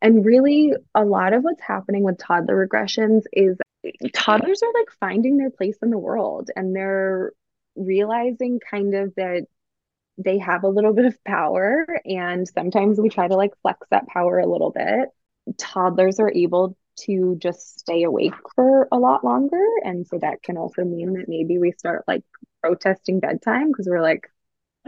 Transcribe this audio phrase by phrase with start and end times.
[0.00, 3.58] And really, a lot of what's happening with toddler regressions is
[4.12, 7.32] toddlers are like finding their place in the world and they're
[7.76, 9.46] realizing kind of that
[10.18, 11.86] they have a little bit of power.
[12.04, 15.08] And sometimes we try to like flex that power a little bit.
[15.56, 19.64] Toddlers are able to just stay awake for a lot longer.
[19.84, 22.24] And so that can also mean that maybe we start like
[22.62, 24.28] protesting bedtime because we're like,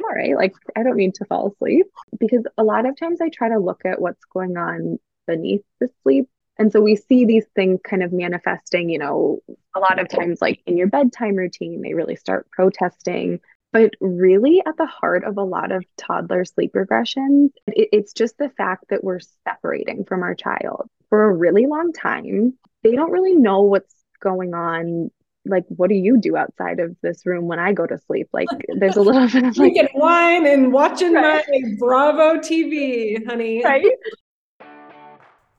[0.02, 1.86] all right, like I don't need to fall asleep.
[2.18, 5.88] Because a lot of times I try to look at what's going on beneath the
[6.02, 6.28] sleep.
[6.58, 9.40] And so we see these things kind of manifesting, you know,
[9.74, 13.40] a lot of times like in your bedtime routine, they really start protesting.
[13.72, 18.36] But really, at the heart of a lot of toddler sleep regressions, it, it's just
[18.36, 22.58] the fact that we're separating from our child for a really long time.
[22.82, 25.10] They don't really know what's going on
[25.46, 28.28] like what do you do outside of this room when I go to sleep?
[28.32, 31.44] Like there's a little bit of like drinking wine and watching right.
[31.48, 33.62] my Bravo TV, honey.
[33.64, 33.84] Right.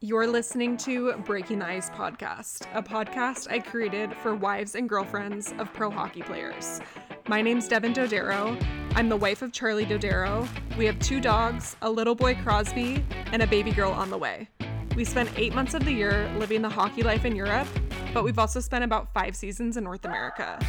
[0.04, 5.54] You're listening to Breaking the Ice podcast, a podcast I created for wives and girlfriends
[5.60, 6.82] of pro hockey players.
[7.28, 8.60] My name's Devin dodero
[8.96, 13.44] I'm the wife of Charlie dodero We have two dogs, a little boy Crosby, and
[13.44, 14.50] a baby girl on the way.
[14.96, 17.68] We spent eight months of the year living the hockey life in Europe
[18.14, 20.60] but we've also spent about five seasons in North America.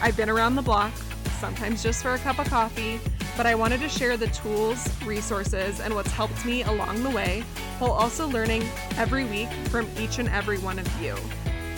[0.00, 0.92] I've been around the block,
[1.40, 3.00] sometimes just for a cup of coffee,
[3.36, 7.44] but I wanted to share the tools, resources, and what's helped me along the way
[7.78, 8.64] while also learning
[8.96, 11.14] every week from each and every one of you.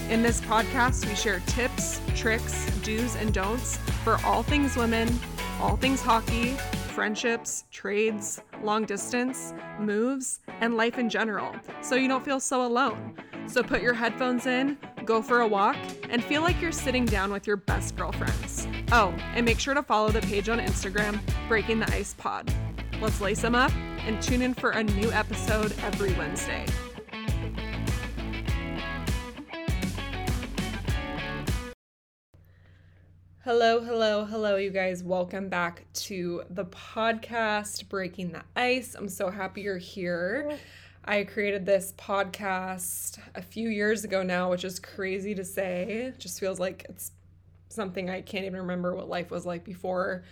[0.09, 5.09] In this podcast, we share tips, tricks, do's, and don'ts for all things women,
[5.61, 6.57] all things hockey,
[6.95, 13.15] friendships, trades, long distance, moves, and life in general, so you don't feel so alone.
[13.47, 14.77] So put your headphones in,
[15.09, 15.75] go for a walk,
[16.11, 18.69] and feel like you're sitting down with your best girlfriends.
[18.93, 22.53] Oh, and make sure to follow the page on Instagram, Breaking the Ice Pod.
[23.01, 23.73] Let's lace them up
[24.07, 26.67] and tune in for a new episode every Wednesday.
[33.45, 35.03] Hello, hello, hello, you guys.
[35.03, 38.95] Welcome back to the podcast, Breaking the Ice.
[38.95, 40.59] I'm so happy you're here.
[41.09, 45.85] I created this podcast a few years ago now, which is crazy to say.
[45.85, 47.13] It just feels like it's
[47.71, 50.25] something I can't even remember what life was like before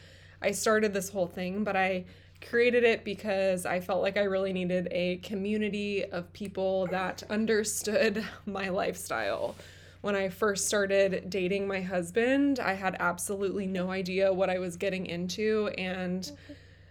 [0.43, 2.05] I started this whole thing, but I
[2.47, 8.23] created it because I felt like I really needed a community of people that understood
[8.45, 9.55] my lifestyle.
[10.03, 14.77] When I first started dating my husband, I had absolutely no idea what I was
[14.77, 16.31] getting into, and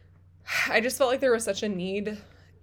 [0.70, 2.18] I just felt like there was such a need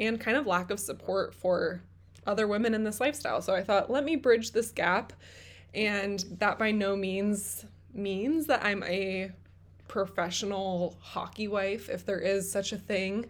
[0.06, 1.82] and kind of lack of support for
[2.26, 3.42] other women in this lifestyle.
[3.42, 5.12] So I thought, let me bridge this gap.
[5.74, 7.64] And that by no means
[7.94, 9.30] means that I'm a
[9.88, 13.26] professional hockey wife, if there is such a thing.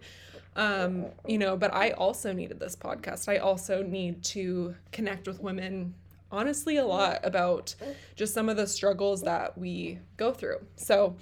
[0.55, 3.27] Um, you know, but I also needed this podcast.
[3.27, 5.95] I also need to connect with women
[6.31, 7.75] honestly a lot about
[8.15, 10.65] just some of the struggles that we go through.
[10.75, 11.15] So,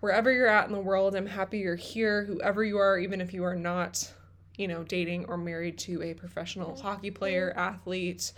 [0.00, 3.34] wherever you're at in the world, I'm happy you're here, whoever you are, even if
[3.34, 4.12] you are not
[4.58, 6.82] you know, dating or married to a professional mm-hmm.
[6.82, 8.32] hockey player, athlete.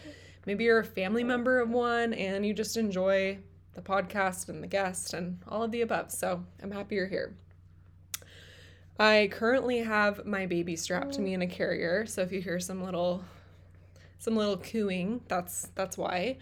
[0.46, 3.38] Maybe you're a family member of one and you just enjoy
[3.74, 6.12] the podcast and the guest and all of the above.
[6.12, 7.34] So I'm happy you're here.
[8.98, 11.34] I currently have my baby strapped to me mm.
[11.34, 13.24] in a carrier, so if you hear some little
[14.18, 16.36] some little cooing, that's that's why.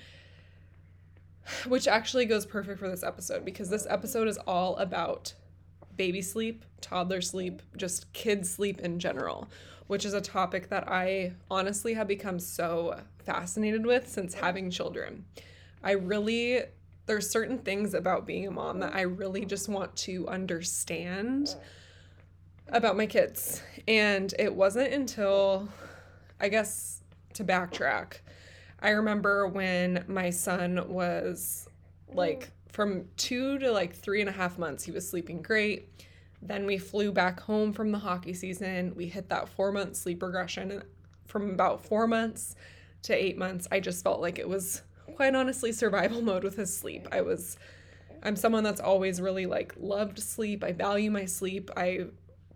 [1.68, 5.34] Which actually goes perfect for this episode because this episode is all about
[5.98, 9.48] baby sleep, toddler sleep, just kids sleep in general,
[9.88, 15.26] which is a topic that I honestly have become so fascinated with since having children.
[15.84, 16.62] I really
[17.04, 21.54] there's certain things about being a mom that I really just want to understand
[22.68, 23.62] about my kids.
[23.88, 25.68] And it wasn't until
[26.38, 27.00] I guess
[27.34, 28.18] to backtrack.
[28.80, 31.66] I remember when my son was
[32.12, 35.88] like from two to like three and a half months, he was sleeping great.
[36.40, 38.94] Then we flew back home from the hockey season.
[38.94, 40.70] We hit that four month sleep regression.
[40.70, 40.84] And
[41.26, 42.54] from about four months
[43.02, 44.82] to eight months, I just felt like it was
[45.16, 47.08] quite honestly survival mode with his sleep.
[47.10, 47.58] I was,
[48.22, 50.62] I'm someone that's always really like loved sleep.
[50.62, 51.72] I value my sleep.
[51.76, 52.04] I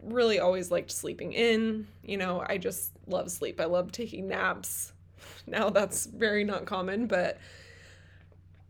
[0.04, 1.88] really always liked sleeping in.
[2.04, 3.60] You know, I just love sleep.
[3.60, 4.92] I love taking naps.
[5.46, 7.38] Now that's very not common, but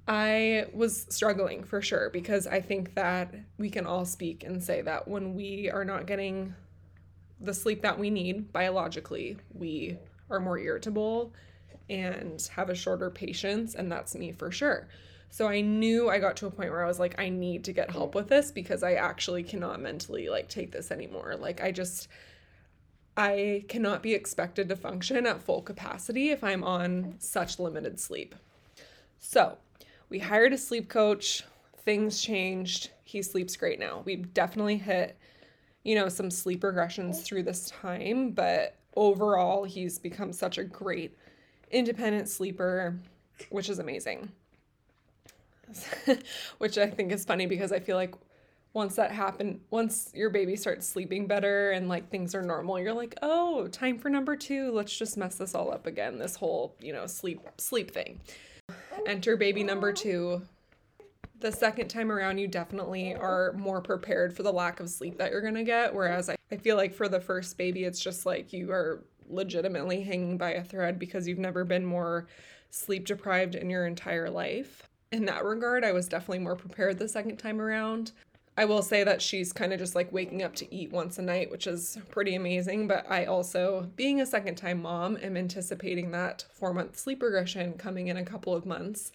[0.07, 4.83] I was struggling for sure because I think that we can all speak and say
[4.83, 6.55] that when we are not getting
[7.41, 9.99] the sleep that we need biologically, we
[10.31, 11.33] are more irritable
[11.89, 14.89] and have a shorter patience, and that's me for sure.
[15.31, 17.73] So I knew I got to a point where I was like, I need to
[17.73, 21.37] get help with this because I actually cannot mentally like take this anymore.
[21.39, 22.09] Like I just
[23.17, 28.35] I cannot be expected to function at full capacity if I'm on such limited sleep.
[29.19, 29.59] So,
[30.13, 31.43] we hired a sleep coach,
[31.87, 32.91] things changed.
[33.03, 34.03] He sleeps great now.
[34.05, 35.17] We've definitely hit,
[35.85, 41.17] you know, some sleep regressions through this time, but overall, he's become such a great
[41.71, 42.99] independent sleeper,
[43.49, 44.31] which is amazing.
[46.59, 48.15] which I think is funny because I feel like
[48.75, 52.93] once that happened, once your baby starts sleeping better and like things are normal, you're
[52.93, 54.73] like, "Oh, time for number 2.
[54.73, 56.19] Let's just mess this all up again.
[56.19, 58.21] This whole, you know, sleep sleep thing."
[59.07, 60.43] Enter baby number 2.
[61.41, 65.33] The second time around, you definitely are more prepared for the lack of sleep that
[65.33, 68.53] you're to get, whereas I, I feel like for the first baby, it's just like
[68.53, 72.29] you are legitimately hanging by a thread because you've never been more
[72.71, 74.89] sleep deprived in your entire life.
[75.11, 78.13] In that regard, I was definitely more prepared the second time around.
[78.57, 81.23] I will say that she's kind of just like waking up to eat once a
[81.23, 82.87] night, which is pretty amazing.
[82.87, 87.75] But I also, being a second time mom, am anticipating that four month sleep regression
[87.75, 89.11] coming in a couple of months.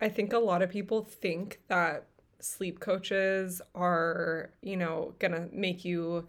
[0.00, 2.06] I think a lot of people think that
[2.38, 6.28] sleep coaches are, you know, gonna make you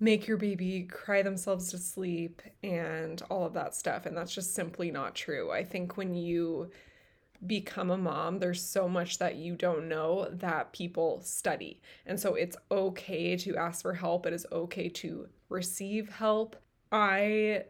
[0.00, 4.06] make your baby cry themselves to sleep and all of that stuff.
[4.06, 5.50] And that's just simply not true.
[5.50, 6.70] I think when you
[7.46, 11.80] become a mom, there's so much that you don't know that people study.
[12.06, 16.56] And so it's okay to ask for help, it is okay to receive help.
[16.92, 17.64] I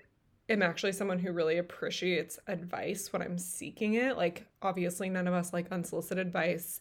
[0.48, 4.16] am actually someone who really appreciates advice when I'm seeking it.
[4.16, 6.80] Like, obviously, none of us like unsolicited advice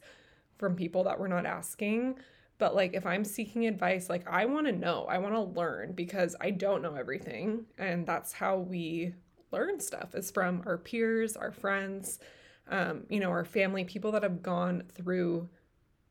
[0.58, 2.16] from people that we're not asking.
[2.58, 5.94] But like, if I'm seeking advice, like, I want to know, I want to learn
[5.94, 7.66] because I don't know everything.
[7.78, 9.14] And that's how we
[9.52, 12.20] learn stuff is from our peers, our friends
[12.69, 15.50] um, you know, our family, people that have gone through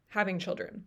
[0.08, 0.84] having children.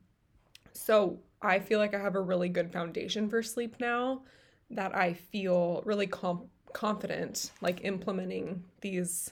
[0.73, 4.23] So I feel like I have a really good foundation for sleep now
[4.69, 9.31] that I feel really com- confident like implementing these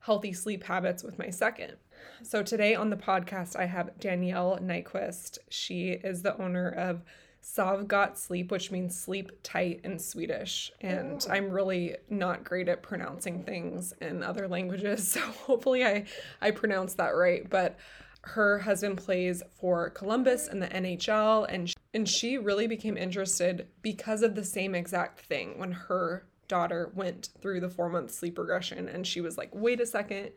[0.00, 1.74] healthy sleep habits with my second.
[2.22, 5.38] So today on the podcast, I have Danielle Nyquist.
[5.50, 7.02] She is the owner of
[7.50, 10.70] Sov Gott Sleep, which means sleep tight in Swedish.
[10.82, 11.26] And.
[11.30, 15.08] I'm really not great at pronouncing things in other languages.
[15.18, 16.04] So hopefully I,
[16.40, 17.48] I pronounce that right.
[17.48, 17.78] But
[18.22, 21.46] her husband plays for Columbus in the NHL.
[21.48, 26.92] And, and she really became interested because of the same exact thing when her daughter
[26.94, 28.88] went through the four month sleep regression.
[28.88, 30.30] And she was like, wait a second,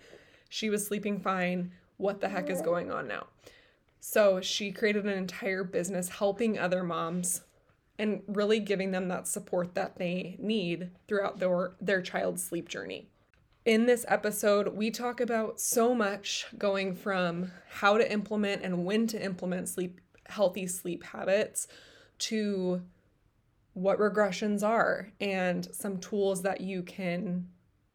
[0.49, 1.71] she was sleeping fine.
[1.97, 3.27] What the heck is going on now?
[4.01, 7.43] So she created an entire business helping other moms
[7.99, 13.07] and really giving them that support that they need throughout their, their child's sleep journey.
[13.63, 19.05] In this episode, we talk about so much going from how to implement and when
[19.05, 21.67] to implement sleep healthy sleep habits
[22.17, 22.81] to
[23.73, 27.47] what regressions are and some tools that you can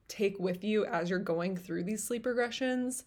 [0.06, 3.02] take with you as you're going through these sleep regressions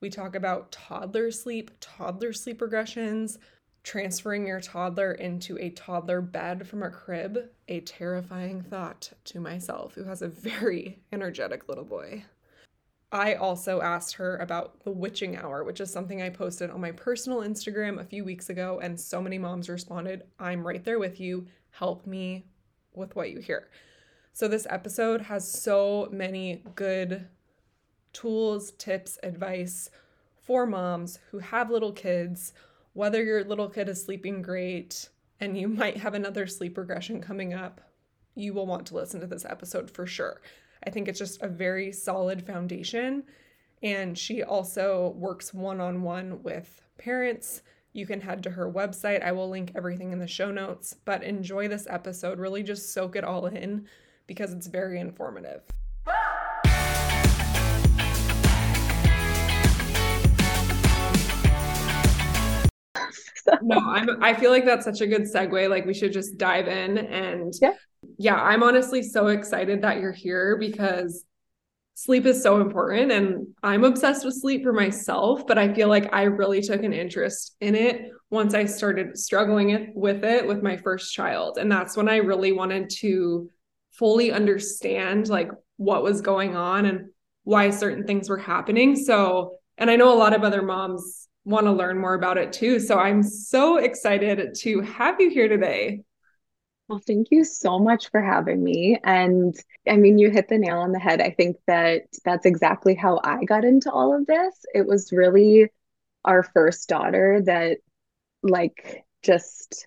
[0.00, 3.38] we talk about toddler sleep, toddler sleep regressions,
[3.82, 9.94] transferring your toddler into a toddler bed from a crib, a terrifying thought to myself,
[9.94, 12.24] who has a very energetic little boy.
[13.12, 16.90] I also asked her about the witching hour, which is something I posted on my
[16.90, 21.20] personal Instagram a few weeks ago, and so many moms responded, I'm right there with
[21.20, 21.46] you.
[21.70, 22.44] Help me
[22.92, 23.68] with what you hear.
[24.32, 27.28] So, this episode has so many good
[28.14, 29.90] tools, tips, advice
[30.40, 32.54] for moms who have little kids,
[32.94, 37.52] whether your little kid is sleeping great and you might have another sleep regression coming
[37.52, 37.82] up,
[38.34, 40.40] you will want to listen to this episode for sure.
[40.86, 43.24] I think it's just a very solid foundation.
[43.82, 47.62] And she also works one on one with parents.
[47.92, 49.22] You can head to her website.
[49.22, 50.96] I will link everything in the show notes.
[51.04, 52.38] But enjoy this episode.
[52.38, 53.86] Really just soak it all in
[54.26, 55.62] because it's very informative.
[63.62, 65.68] No, I'm I feel like that's such a good segue.
[65.68, 67.74] Like we should just dive in and yeah.
[68.18, 71.24] Yeah, I'm honestly so excited that you're here because
[71.94, 76.12] sleep is so important and I'm obsessed with sleep for myself, but I feel like
[76.12, 80.76] I really took an interest in it once I started struggling with it with my
[80.76, 81.56] first child.
[81.58, 83.48] And that's when I really wanted to
[83.92, 87.06] fully understand like what was going on and
[87.44, 88.96] why certain things were happening.
[88.96, 92.52] So, and I know a lot of other moms want to learn more about it
[92.52, 92.80] too.
[92.80, 96.02] So I'm so excited to have you here today.
[96.88, 98.98] Well, thank you so much for having me.
[99.04, 99.54] And
[99.88, 101.20] I mean, you hit the nail on the head.
[101.20, 104.54] I think that that's exactly how I got into all of this.
[104.74, 105.70] It was really
[106.24, 107.78] our first daughter that,
[108.42, 109.86] like, just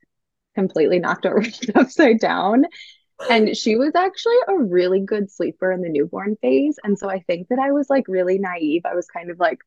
[0.56, 2.66] completely knocked world upside down.
[3.30, 6.78] and she was actually a really good sleeper in the newborn phase.
[6.84, 8.84] And so I think that I was like really naive.
[8.86, 9.60] I was kind of like,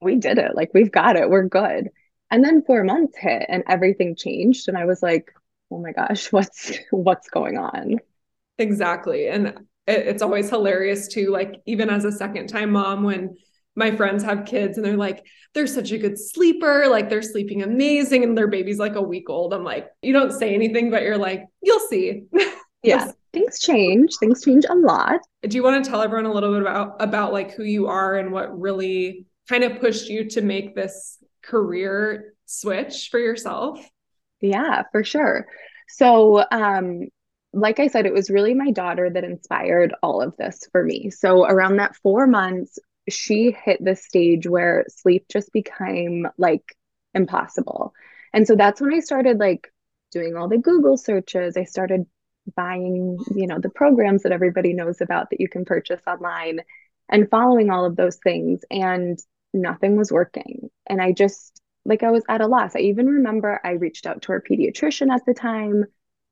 [0.00, 0.54] we did it.
[0.54, 1.30] Like, we've got it.
[1.30, 1.88] We're good.
[2.30, 4.68] And then four months hit and everything changed.
[4.68, 5.32] And I was like,
[5.70, 7.96] oh my gosh, what's what's going on?
[8.58, 9.28] Exactly.
[9.28, 9.46] And
[9.86, 13.36] it, it's always hilarious too, like even as a second time mom, when
[13.76, 15.24] my friends have kids and they're like,
[15.54, 19.28] they're such a good sleeper, like they're sleeping amazing, and their baby's like a week
[19.28, 19.52] old.
[19.52, 22.24] I'm like, you don't say anything, but you're like, you'll see.
[22.82, 23.10] yeah.
[23.32, 24.16] Things change.
[24.16, 25.20] Things change a lot.
[25.42, 28.16] Do you want to tell everyone a little bit about about like who you are
[28.16, 33.84] and what really kind of pushed you to make this career switch for yourself?
[34.40, 35.46] Yeah, for sure.
[35.88, 37.08] So, um,
[37.52, 41.10] like I said, it was really my daughter that inspired all of this for me.
[41.10, 46.76] So, around that four months, she hit the stage where sleep just became like
[47.14, 47.92] impossible.
[48.32, 49.72] And so that's when I started like
[50.12, 51.56] doing all the Google searches.
[51.56, 52.06] I started
[52.56, 56.60] buying, you know, the programs that everybody knows about that you can purchase online
[57.08, 58.60] and following all of those things.
[58.70, 59.18] And
[59.56, 60.70] nothing was working.
[60.86, 62.76] And I just, like, I was at a loss.
[62.76, 65.84] I even remember I reached out to our pediatrician at the time,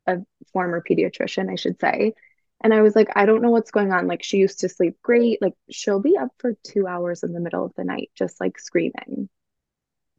[0.06, 0.18] a
[0.52, 2.14] former pediatrician, I should say.
[2.62, 4.06] And I was like, I don't know what's going on.
[4.06, 5.42] Like, she used to sleep great.
[5.42, 8.58] Like, she'll be up for two hours in the middle of the night, just like
[8.58, 9.28] screaming.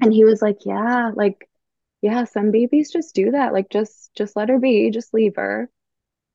[0.02, 1.50] And he was like, Yeah, like,
[2.02, 3.54] yeah, some babies just do that.
[3.54, 5.70] Like, just, just let her be, just leave her.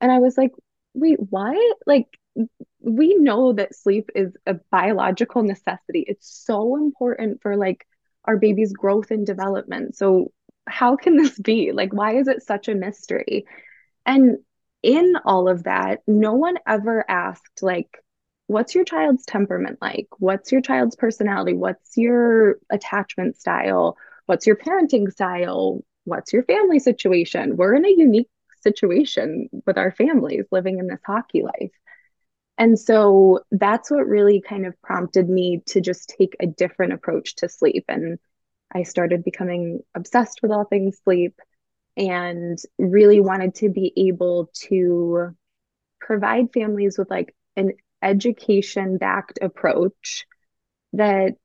[0.01, 0.53] And I was like,
[0.95, 1.79] Wait, what?
[1.87, 2.20] Like,
[2.81, 6.05] we know that sleep is a biological necessity.
[6.07, 7.87] It's so important for like
[8.25, 9.97] our baby's growth and development.
[9.97, 10.33] So,
[10.67, 11.73] how can this be?
[11.73, 13.47] Like, why is it such a mystery?
[14.07, 14.39] And
[14.83, 18.03] in all of that, no one ever asked, like,
[18.47, 20.09] what's your child's temperament like?
[20.19, 21.55] What's your child's personality?
[21.55, 23.97] What's your attachment style?
[24.27, 25.81] What's your parenting style?
[26.05, 27.57] What's your family situation?
[27.57, 28.29] We're in a unique
[28.63, 31.71] situation with our families living in this hockey life.
[32.61, 37.37] And so that's what really kind of prompted me to just take a different approach
[37.37, 37.87] to sleep.
[37.89, 38.19] And
[38.71, 41.41] I started becoming obsessed with all things sleep
[41.97, 45.35] and really wanted to be able to
[46.01, 50.27] provide families with like an education backed approach
[50.93, 51.37] that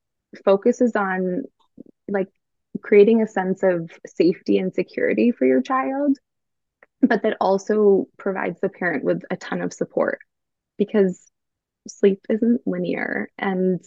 [0.44, 1.44] focuses on
[2.08, 2.28] like
[2.82, 6.18] creating a sense of safety and security for your child
[7.00, 10.18] but that also provides the parent with a ton of support
[10.78, 11.30] because
[11.88, 13.80] sleep isn't linear and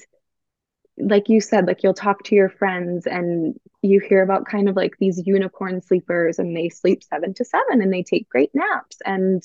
[0.99, 4.75] like you said, like you'll talk to your friends and you hear about kind of
[4.75, 8.97] like these unicorn sleepers and they sleep seven to seven and they take great naps.
[9.05, 9.41] And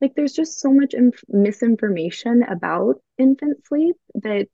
[0.00, 4.48] like there's just so much inf- misinformation about infant sleep that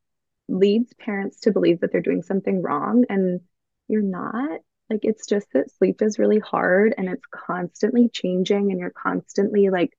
[0.49, 3.41] leads parents to believe that they're doing something wrong and
[3.89, 4.61] you're not.
[4.91, 9.71] Like it's just that sleep is really hard and it's constantly changing and you're constantly
[9.71, 9.97] like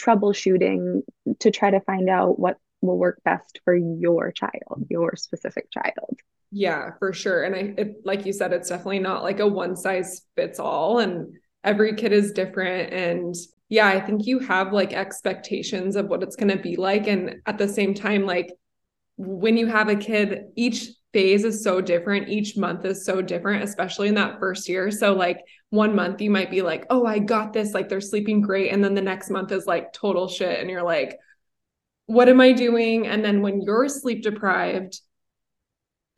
[0.00, 1.02] troubleshooting
[1.40, 6.18] to try to find out what will work best for your child, your specific child.
[6.52, 7.44] Yeah, for sure.
[7.44, 11.00] And I, it, like you said, it's definitely not like a one size fits all,
[11.00, 11.34] and
[11.64, 12.92] every kid is different.
[12.92, 13.34] And
[13.68, 17.08] yeah, I think you have like expectations of what it's going to be like.
[17.08, 18.52] And at the same time, like
[19.16, 22.28] when you have a kid, each phase is so different.
[22.28, 24.90] Each month is so different, especially in that first year.
[24.90, 27.72] So, like, one month you might be like, oh, I got this.
[27.72, 28.70] Like, they're sleeping great.
[28.70, 30.60] And then the next month is like total shit.
[30.60, 31.16] And you're like,
[32.04, 33.06] what am I doing?
[33.06, 35.00] And then when you're sleep deprived,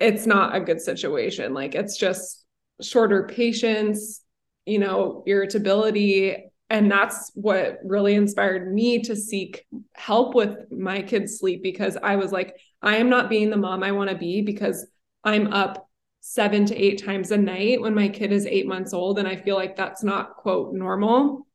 [0.01, 1.55] it's not a good situation.
[1.55, 2.45] Like it's just
[2.83, 4.21] shorter patience,
[4.67, 6.51] you know, irritability.
[6.71, 9.65] And that's what really inspired me to seek
[9.95, 13.83] help with my kids' sleep because I was like, I am not being the mom
[13.83, 14.87] I want to be because
[15.25, 15.89] I'm up
[16.21, 19.19] seven to eight times a night when my kid is eight months old.
[19.19, 21.47] And I feel like that's not, quote, normal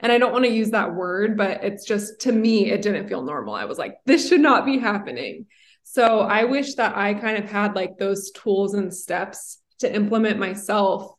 [0.00, 3.08] and I don't want to use that word, but it's just to me, it didn't
[3.08, 3.54] feel normal.
[3.54, 5.46] I was like, this should not be happening.
[5.84, 10.38] So I wish that I kind of had like those tools and steps to implement
[10.38, 11.12] myself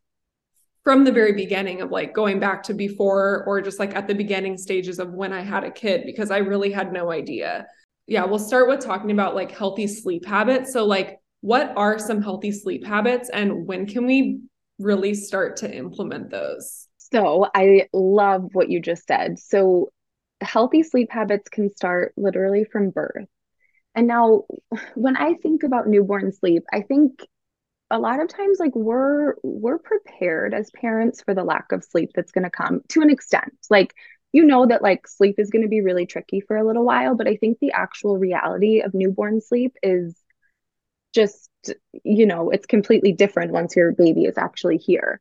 [0.83, 4.15] from the very beginning of like going back to before or just like at the
[4.15, 7.65] beginning stages of when I had a kid because I really had no idea.
[8.07, 10.73] Yeah, we'll start with talking about like healthy sleep habits.
[10.73, 14.39] So, like, what are some healthy sleep habits and when can we
[14.79, 16.87] really start to implement those?
[16.97, 19.39] So I love what you just said.
[19.39, 19.89] So
[20.41, 23.27] healthy sleep habits can start literally from birth.
[23.95, 24.43] And now
[24.95, 27.25] when I think about newborn sleep, I think
[27.89, 32.11] a lot of times like we're we're prepared as parents for the lack of sleep
[32.13, 33.53] that's going to come to an extent.
[33.69, 33.93] Like
[34.33, 37.15] you know that like sleep is going to be really tricky for a little while,
[37.15, 40.15] but I think the actual reality of newborn sleep is
[41.13, 41.49] just
[42.03, 45.19] you know, it's completely different once your baby is actually here.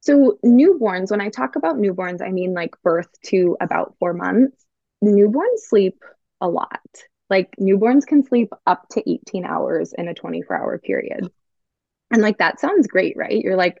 [0.00, 4.64] So, newborns, when I talk about newborns, I mean like birth to about four months.
[5.02, 6.02] Newborns sleep
[6.40, 6.80] a lot.
[7.30, 11.30] Like, newborns can sleep up to 18 hours in a 24 hour period.
[12.10, 13.42] And like, that sounds great, right?
[13.42, 13.78] You're like,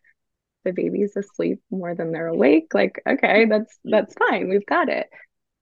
[0.64, 2.74] the baby's asleep more than they're awake.
[2.74, 3.50] Like, okay, mm-hmm.
[3.50, 4.48] that's that's fine.
[4.48, 5.08] We've got it.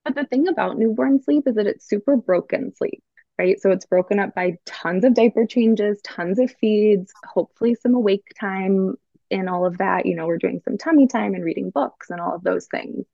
[0.05, 3.03] But the thing about newborn sleep is that it's super broken sleep,
[3.39, 3.59] right?
[3.61, 8.25] So it's broken up by tons of diaper changes, tons of feeds, hopefully some awake
[8.39, 8.95] time,
[9.29, 10.05] in all of that.
[10.05, 13.05] You know, we're doing some tummy time and reading books and all of those things.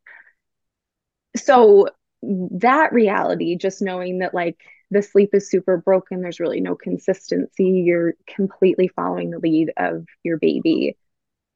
[1.38, 1.89] So
[2.22, 4.58] that reality, just knowing that like
[4.91, 10.05] the sleep is super broken, there's really no consistency, you're completely following the lead of
[10.24, 10.98] your baby.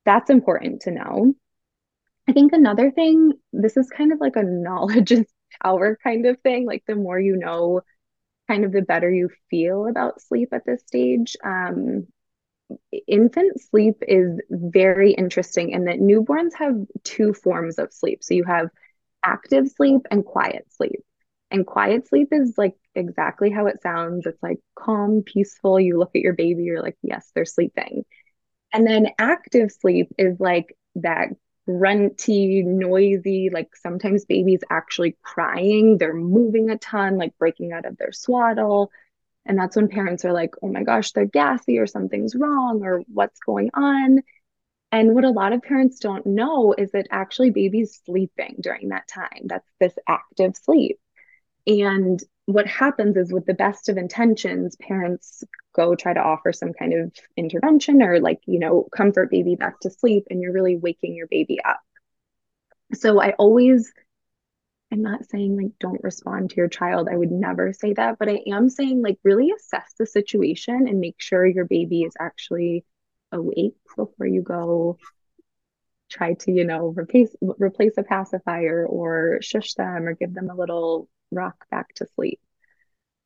[0.06, 1.34] That's important to know.
[2.30, 5.26] I think another thing, this is kind of like a knowledge is
[5.64, 6.66] power kind of thing.
[6.66, 7.82] Like the more you know,
[8.50, 11.38] kind of the better you feel about sleep at this stage.
[11.44, 12.08] Um,
[13.08, 18.24] infant sleep is very interesting in that newborns have two forms of sleep.
[18.24, 18.70] So you have
[19.24, 21.02] active sleep and quiet sleep.
[21.52, 24.26] And quiet sleep is like exactly how it sounds.
[24.26, 25.80] It's like calm, peaceful.
[25.80, 28.06] You look at your baby, you're like, yes, they're sleeping.
[28.74, 31.30] And then active sleep is like that
[31.68, 35.98] grunty, noisy, like sometimes babies actually crying.
[35.98, 38.92] They're moving a ton, like breaking out of their swaddle.
[39.46, 43.04] And that's when parents are like, oh my gosh, they're gassy or something's wrong or
[43.08, 44.22] what's going on.
[44.92, 49.08] And what a lot of parents don't know is that actually babies sleeping during that
[49.08, 49.44] time.
[49.46, 51.00] That's this active sleep.
[51.66, 55.44] And what happens is, with the best of intentions, parents
[55.76, 59.80] go try to offer some kind of intervention or, like, you know, comfort baby back
[59.82, 61.80] to sleep, and you're really waking your baby up.
[62.94, 63.92] So I always
[64.94, 67.10] I'm not saying like don't respond to your child.
[67.12, 71.00] I would never say that, but I am saying like really assess the situation and
[71.00, 72.86] make sure your baby is actually
[73.32, 75.00] awake before you go
[76.12, 80.56] try to, you know, replace replace a pacifier or shush them or give them a
[80.56, 82.40] little rock back to sleep.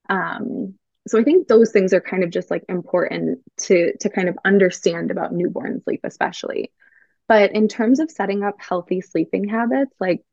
[0.09, 0.75] Um
[1.07, 4.37] so I think those things are kind of just like important to to kind of
[4.45, 6.71] understand about newborn sleep especially.
[7.27, 10.23] But in terms of setting up healthy sleeping habits, like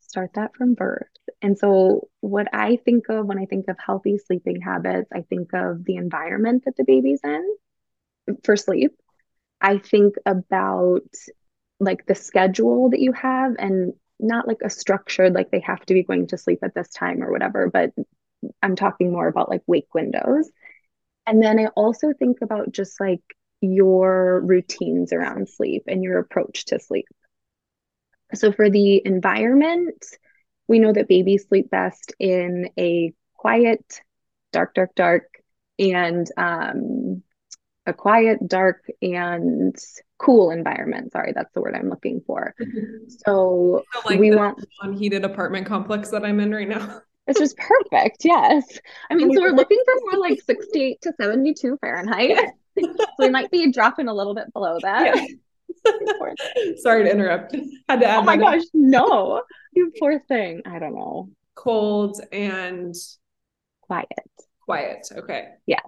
[0.00, 1.08] start that from birth.
[1.42, 5.52] And so, what I think of when I think of healthy sleeping habits, I think
[5.54, 7.56] of the environment that the baby's in
[8.44, 8.92] for sleep.
[9.60, 11.02] I think about
[11.80, 15.94] like the schedule that you have and not like a structured, like they have to
[15.94, 17.92] be going to sleep at this time or whatever, but
[18.62, 20.50] I'm talking more about like wake windows.
[21.26, 23.22] And then I also think about just like
[23.60, 27.06] your routines around sleep and your approach to sleep.
[28.34, 30.04] So for the environment,
[30.68, 34.00] we know that babies sleep best in a quiet,
[34.52, 35.24] dark, dark, dark,
[35.78, 37.22] and um,
[37.86, 39.74] a quiet, dark, and
[40.20, 41.12] cool environment.
[41.12, 42.54] Sorry, that's the word I'm looking for.
[42.60, 43.08] Mm-hmm.
[43.08, 47.00] So, so like we want unheated apartment complex that I'm in right now.
[47.26, 48.24] It's just perfect.
[48.24, 48.66] Yes.
[49.08, 52.36] I mean, so we're looking for more like 68 to 72 Fahrenheit.
[52.80, 55.14] so we might be dropping a little bit below that.
[55.14, 55.92] Yeah.
[56.78, 57.54] Sorry to interrupt.
[57.88, 58.18] Had to add.
[58.18, 59.42] Oh my gosh, no,
[59.74, 60.62] you poor thing.
[60.66, 61.30] I don't know.
[61.54, 62.96] Cold and
[63.82, 64.08] quiet.
[64.64, 65.06] Quiet.
[65.14, 65.50] Okay.
[65.66, 65.86] Yes.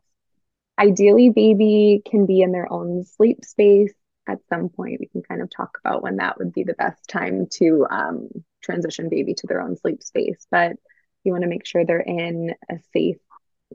[0.78, 3.94] Ideally, baby can be in their own sleep space
[4.28, 5.00] at some point.
[5.00, 8.28] We can kind of talk about when that would be the best time to um,
[8.62, 10.46] transition baby to their own sleep space.
[10.50, 10.76] But
[11.24, 13.18] you want to make sure they're in a safe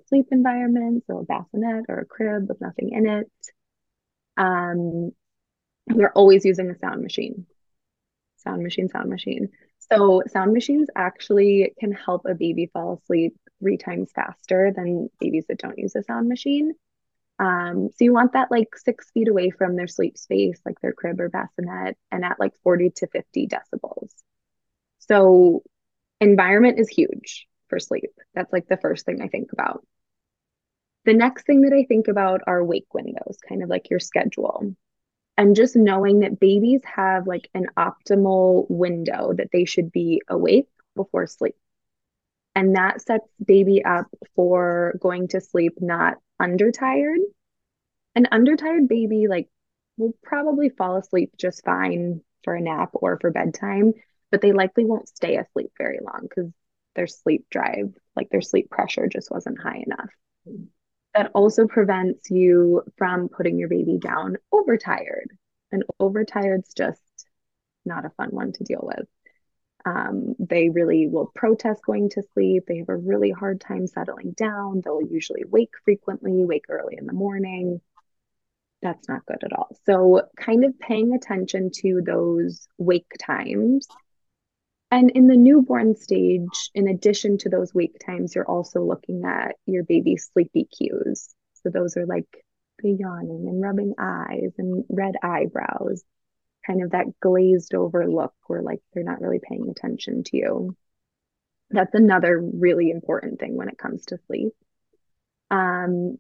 [0.08, 3.32] sleep environment, so a bassinet or a crib with nothing in it.
[4.38, 5.12] Um,
[5.90, 7.46] we're always using a sound machine.
[8.38, 9.50] Sound machine, sound machine.
[9.92, 15.46] So, sound machines actually can help a baby fall asleep three times faster than babies
[15.48, 16.74] that don't use a sound machine.
[17.40, 20.94] Um, so, you want that like six feet away from their sleep space, like their
[20.94, 24.12] crib or bassinet, and at like 40 to 50 decibels.
[25.00, 25.64] So,
[26.20, 28.12] environment is huge for sleep.
[28.34, 29.86] That's like the first thing I think about.
[31.06, 34.76] The next thing that I think about are wake windows, kind of like your schedule
[35.38, 40.68] and just knowing that babies have like an optimal window that they should be awake
[40.96, 41.56] before sleep.
[42.56, 47.20] And that sets baby up for going to sleep not undertired.
[48.16, 49.50] An undertired baby like
[49.98, 53.94] will probably fall asleep just fine for a nap or for bedtime,
[54.32, 56.52] but they likely won't stay asleep very long because
[56.96, 60.10] their sleep drive, like their sleep pressure just wasn't high enough
[61.18, 65.36] that also prevents you from putting your baby down overtired.
[65.72, 67.02] And overtired's just
[67.86, 69.08] not a fun one to deal with.
[69.88, 72.66] Um, they really will protest going to sleep.
[72.68, 74.82] They have a really hard time settling down.
[74.84, 77.80] They'll usually wake frequently, wake early in the morning.
[78.82, 79.70] that's not good at all.
[79.86, 83.88] So, kind of paying attention to those wake times.
[84.92, 89.56] And in the newborn stage, in addition to those wake times, you're also looking at
[89.66, 91.34] your baby's sleepy cues.
[91.64, 92.28] So, those are like
[92.80, 96.04] the yawning and rubbing eyes and red eyebrows,
[96.68, 100.76] kind of that glazed over look where like they're not really paying attention to you.
[101.70, 104.54] That's another really important thing when it comes to sleep.
[105.50, 106.18] Um,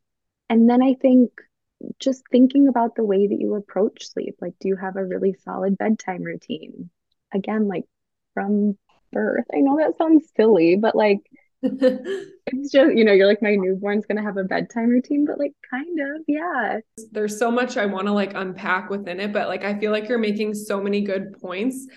[0.50, 1.32] and then I think
[2.00, 4.38] just thinking about the way that you approach sleep.
[4.42, 6.90] Like, do you have a really solid bedtime routine?
[7.34, 7.86] Again, like
[8.34, 8.78] from
[9.12, 9.46] birth.
[9.54, 11.20] I know that sounds silly, but like,
[11.62, 15.39] it's just, you know, you're like, my newborn's going to have a bedtime routine, but
[15.39, 16.80] like, kind of, yeah.
[17.12, 20.08] There's so much I want to like unpack within it, but like, I feel like
[20.08, 21.88] you're making so many good points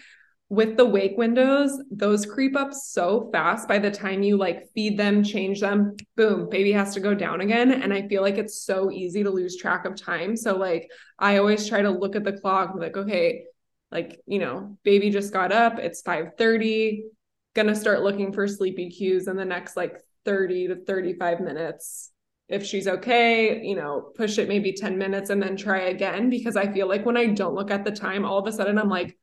[0.49, 4.99] with the wake windows, those creep up so fast by the time you like feed
[4.99, 7.71] them, change them, boom, baby has to go down again.
[7.71, 10.37] And I feel like it's so easy to lose track of time.
[10.37, 13.45] So, like, I always try to look at the clock like, okay,
[13.93, 17.05] like, you know, baby just got up, it's 5 30,
[17.55, 22.11] gonna start looking for sleepy cues in the next like 30 to 35 minutes.
[22.49, 26.31] If she's okay, you know, push it maybe 10 minutes and then try again.
[26.31, 28.79] Because I feel like when I don't look at the time, all of a sudden
[28.79, 29.17] I'm like,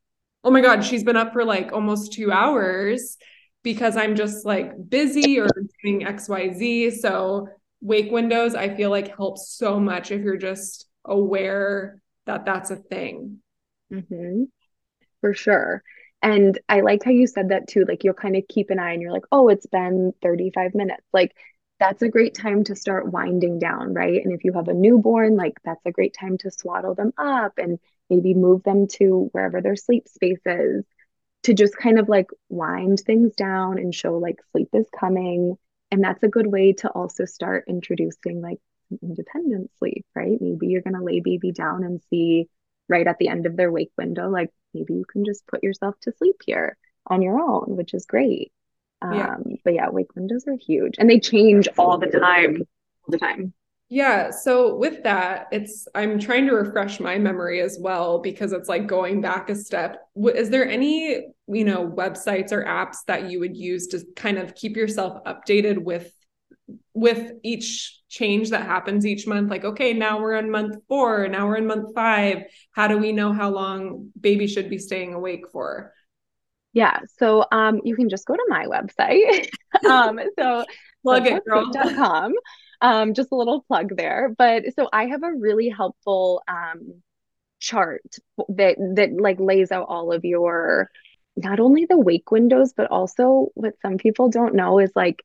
[0.44, 3.18] oh my God, she's been up for like almost two hours
[3.62, 5.48] because I'm just like busy or
[5.82, 6.98] doing XYZ.
[6.98, 7.48] So,
[7.80, 12.76] wake windows, I feel like helps so much if you're just aware that that's a
[12.76, 13.38] thing.
[13.92, 14.44] Mm-hmm.
[15.20, 15.82] For sure.
[16.22, 17.84] And I like how you said that too.
[17.86, 21.04] Like, you'll kind of keep an eye and you're like, oh, it's been 35 minutes.
[21.12, 21.34] Like,
[21.78, 24.22] that's a great time to start winding down, right?
[24.24, 27.52] And if you have a newborn, like, that's a great time to swaddle them up
[27.58, 27.78] and
[28.10, 30.84] maybe move them to wherever their sleep space is
[31.44, 35.56] to just kind of like wind things down and show like sleep is coming.
[35.90, 38.58] And that's a good way to also start introducing like
[39.02, 40.38] independent sleep, right?
[40.40, 42.48] Maybe you're going to lay baby down and see
[42.88, 45.94] right at the end of their wake window, like maybe you can just put yourself
[46.02, 48.52] to sleep here on your own, which is great.
[49.02, 49.34] Yeah.
[49.34, 52.62] Um, but yeah, wake windows are huge and they change all the time,
[53.04, 53.52] all the time.
[53.90, 54.30] Yeah.
[54.30, 58.86] So with that, it's I'm trying to refresh my memory as well because it's like
[58.86, 60.08] going back a step.
[60.34, 64.54] Is there any, you know, websites or apps that you would use to kind of
[64.54, 66.12] keep yourself updated with
[67.00, 71.46] with each change that happens each month like okay now we're in month 4 now
[71.46, 75.48] we're in month 5 how do we know how long baby should be staying awake
[75.52, 75.92] for?
[76.72, 79.48] Yeah so um you can just go to my website.
[79.88, 80.64] Um so
[81.02, 82.32] plug it girl.com
[82.80, 84.34] um, just a little plug there.
[84.36, 87.02] But so I have a really helpful um,
[87.60, 88.02] chart
[88.50, 90.90] that that like lays out all of your
[91.36, 95.22] not only the wake windows, but also what some people don't know is like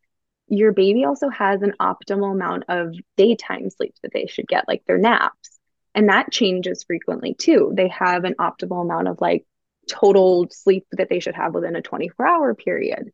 [0.48, 4.84] your baby also has an optimal amount of daytime sleep that they should get, like
[4.86, 5.60] their naps.
[5.96, 7.72] And that changes frequently too.
[7.76, 9.46] They have an optimal amount of like
[9.90, 13.12] total sleep that they should have within a 24 hour period.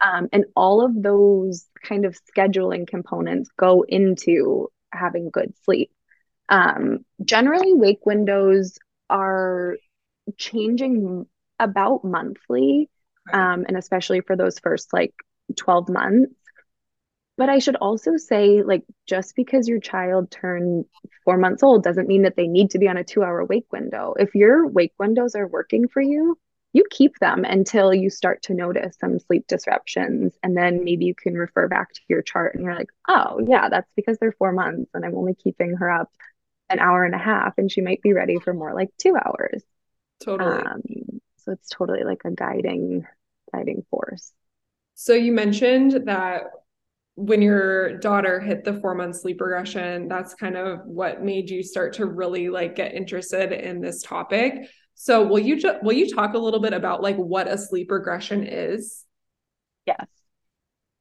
[0.00, 5.92] Um, and all of those kind of scheduling components go into having good sleep.
[6.48, 9.76] Um, generally, wake windows are
[10.38, 11.26] changing
[11.58, 12.90] about monthly,
[13.32, 15.14] um, and especially for those first like
[15.56, 16.34] 12 months.
[17.38, 20.84] But I should also say, like, just because your child turned
[21.24, 23.72] four months old doesn't mean that they need to be on a two hour wake
[23.72, 24.14] window.
[24.18, 26.38] If your wake windows are working for you,
[26.72, 30.34] you keep them until you start to notice some sleep disruptions.
[30.42, 33.68] And then maybe you can refer back to your chart and you're like, oh, yeah,
[33.68, 36.10] that's because they're four months and I'm only keeping her up
[36.70, 39.62] an hour and a half and she might be ready for more like two hours.
[40.24, 40.62] Totally.
[40.62, 40.82] Um,
[41.38, 43.06] so it's totally like a guiding,
[43.52, 44.32] guiding force.
[44.94, 46.44] So you mentioned that
[47.14, 51.62] when your daughter hit the four month sleep regression, that's kind of what made you
[51.62, 54.68] start to really like get interested in this topic.
[54.94, 57.90] So will you ju- will you talk a little bit about like what a sleep
[57.90, 59.04] regression is?
[59.86, 60.06] Yes.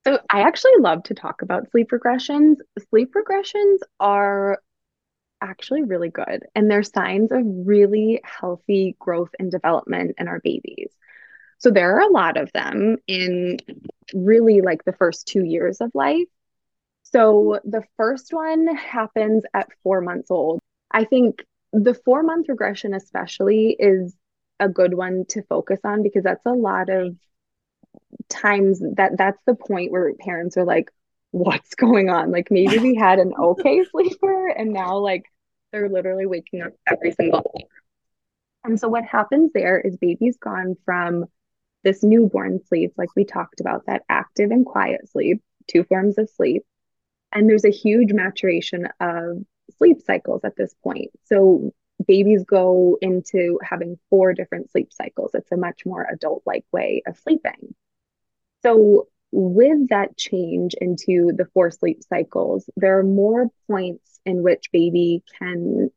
[0.06, 2.56] So I actually love to talk about sleep regressions.
[2.90, 4.60] Sleep regressions are
[5.42, 10.90] actually really good and they're signs of really healthy growth and development in our babies.
[11.60, 13.58] So there are a lot of them in
[14.14, 16.28] really like the first 2 years of life.
[17.04, 17.70] So mm-hmm.
[17.70, 20.60] the first one happens at 4 months old.
[20.92, 24.16] I think the four month regression, especially, is
[24.60, 27.16] a good one to focus on because that's a lot of
[28.30, 30.92] times that that's the point where parents are like,
[31.32, 32.32] what's going on?
[32.32, 35.24] Like maybe we had an okay sleeper and now like
[35.72, 37.66] they're literally waking up every single day.
[38.64, 41.26] And so what happens there is baby's gone from
[41.84, 46.30] this newborn sleep, like we talked about, that active and quiet sleep, two forms of
[46.30, 46.64] sleep.
[47.32, 49.44] And there's a huge maturation of
[49.78, 51.12] sleep cycles at this point.
[51.26, 51.74] So
[52.08, 55.32] babies go into having four different sleep cycles.
[55.34, 57.76] It's a much more adult like way of sleeping.
[58.64, 64.72] So, with that change into the four sleep cycles, there are more points in which
[64.74, 65.90] baby can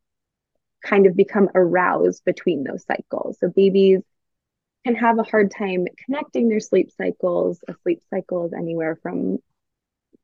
[0.85, 3.39] kind of become aroused between those cycles.
[3.41, 4.03] So, babies
[4.85, 7.61] can have a hard time connecting their sleep cycles.
[7.69, 9.39] A sleep cycle is anywhere from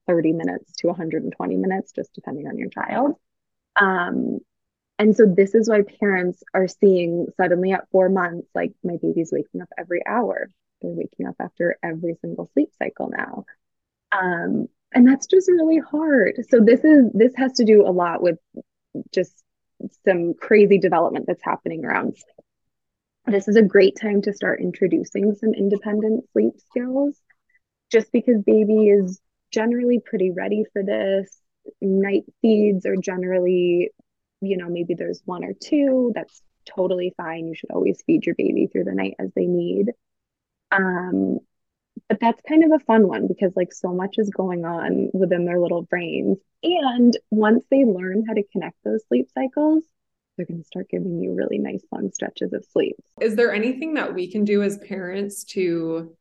[0.06, 3.14] 30 minutes to 120 minutes, just depending on your child.
[3.76, 4.40] Um,
[4.98, 9.32] and so this is why parents are seeing suddenly at four months, like my baby's
[9.32, 10.50] waking up every hour.
[10.82, 13.44] They're waking up after every single sleep cycle now.
[14.12, 16.44] Um, and that's just really hard.
[16.50, 18.38] So this is this has to do a lot with
[19.14, 19.42] just
[20.04, 22.44] some crazy development that's happening around sleep.
[23.26, 27.20] This is a great time to start introducing some independent sleep skills
[27.90, 31.40] just because baby is generally pretty ready for this.
[31.80, 33.90] Night feeds are generally,
[34.40, 36.12] you know, maybe there's one or two.
[36.14, 37.46] That's totally fine.
[37.46, 39.86] You should always feed your baby through the night as they need.
[40.72, 41.38] Um,
[42.08, 45.44] but that's kind of a fun one because like so much is going on within
[45.44, 46.38] their little brains.
[46.62, 49.84] And once they learn how to connect those sleep cycles,
[50.40, 52.96] they're going to start giving you really nice long stretches of sleep.
[53.20, 56.16] Is there anything that we can do as parents to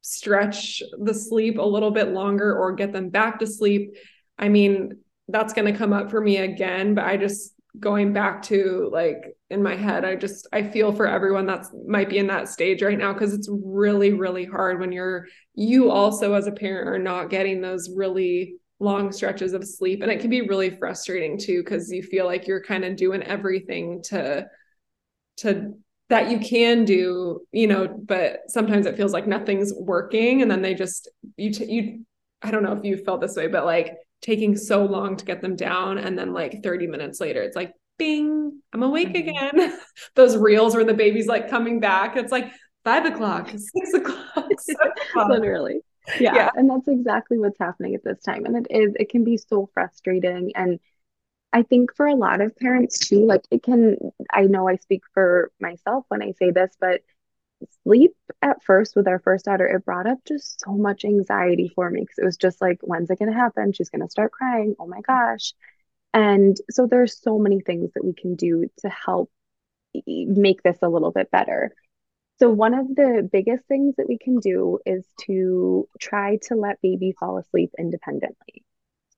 [0.00, 3.94] stretch the sleep a little bit longer or get them back to sleep?
[4.38, 8.40] I mean, that's going to come up for me again, but I just going back
[8.42, 12.26] to like in my head i just i feel for everyone that's might be in
[12.26, 16.52] that stage right now because it's really really hard when you're you also as a
[16.52, 20.70] parent are not getting those really long stretches of sleep and it can be really
[20.70, 24.46] frustrating too because you feel like you're kind of doing everything to
[25.36, 25.74] to
[26.08, 30.62] that you can do you know but sometimes it feels like nothing's working and then
[30.62, 32.04] they just you t- you
[32.42, 35.42] i don't know if you felt this way but like taking so long to get
[35.42, 39.28] them down and then like 30 minutes later it's like bing i'm awake mm-hmm.
[39.28, 39.78] again
[40.14, 42.52] those reels where the baby's like coming back it's like
[42.84, 45.28] five o'clock six o'clock, o'clock.
[45.28, 45.80] literally
[46.20, 46.34] yeah.
[46.34, 46.50] yeah.
[46.54, 48.44] And that's exactly what's happening at this time.
[48.44, 50.52] And it is it can be so frustrating.
[50.54, 50.80] And
[51.50, 53.96] i think for a lot of parents too like it can
[54.34, 57.00] i know i speak for myself when i say this but
[57.82, 61.90] sleep at first with our first daughter it brought up just so much anxiety for
[61.90, 63.72] me because it was just like when's it going to happen?
[63.72, 64.74] She's going to start crying.
[64.78, 65.54] Oh my gosh.
[66.14, 69.30] And so there's so many things that we can do to help
[70.06, 71.72] make this a little bit better
[72.38, 76.80] so, one of the biggest things that we can do is to try to let
[76.80, 78.64] baby fall asleep independently.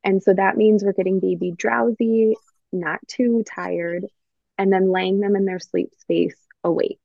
[0.02, 2.34] And so that means we're getting baby drowsy,
[2.72, 4.06] not too tired,
[4.56, 6.98] and then laying them in their sleep space awake.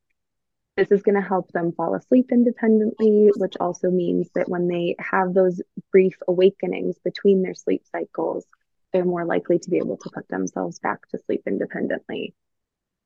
[0.77, 4.95] This is going to help them fall asleep independently, which also means that when they
[4.99, 8.45] have those brief awakenings between their sleep cycles,
[8.91, 12.33] they're more likely to be able to put themselves back to sleep independently.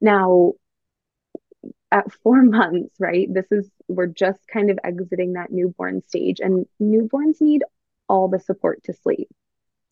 [0.02, 0.54] Now,
[1.92, 3.32] at four months, right?
[3.32, 7.64] This is, we're just kind of exiting that newborn stage, and newborns need
[8.08, 9.30] all the support to sleep.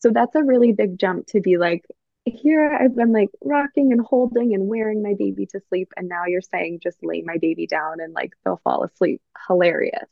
[0.00, 1.84] So that's a really big jump to be like,
[2.24, 5.92] here I've been like rocking and holding and wearing my baby to sleep.
[5.96, 9.22] And now you're saying just lay my baby down and like they'll fall asleep.
[9.46, 10.08] Hilarious.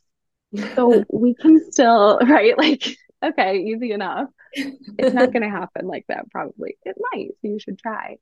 [0.75, 2.57] So we can still, right?
[2.57, 4.29] Like, okay, easy enough.
[4.53, 6.77] It's not going to happen like that, probably.
[6.83, 7.29] It might.
[7.41, 8.17] So you should try.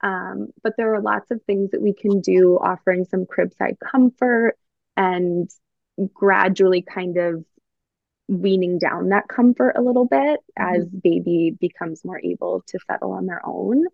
[0.00, 4.56] Um, but there are lots of things that we can do, offering some cribside comfort
[4.96, 5.50] and
[6.14, 7.44] gradually kind of
[8.28, 10.74] weaning down that comfort a little bit mm-hmm.
[10.74, 13.86] as baby becomes more able to settle on their own.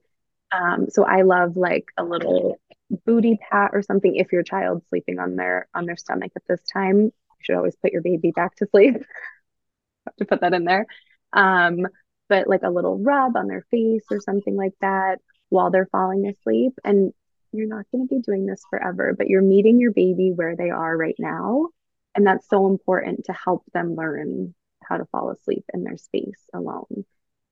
[0.53, 2.59] Um, so I love like a little
[3.07, 6.63] booty pat or something if your child's sleeping on their on their stomach at this
[6.73, 7.01] time.
[7.01, 8.95] You should always put your baby back to sleep.
[10.07, 10.87] have to put that in there.
[11.33, 11.87] Um,
[12.29, 16.27] but like a little rub on their face or something like that while they're falling
[16.27, 16.75] asleep.
[16.85, 17.13] And
[17.53, 20.71] you're not going to be doing this forever, but you're meeting your baby where they
[20.71, 21.69] are right now.
[22.15, 26.41] And that's so important to help them learn how to fall asleep in their space
[26.53, 27.05] alone.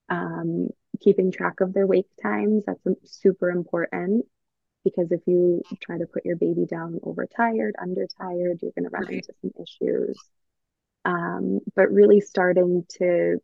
[0.09, 0.69] Um,
[1.01, 4.27] keeping track of their wake times, that's super important
[4.85, 9.05] because if you try to put your baby down overtired, undertired, you're going to run
[9.05, 9.15] right.
[9.15, 10.19] into some issues.
[11.05, 13.39] Um, but really starting to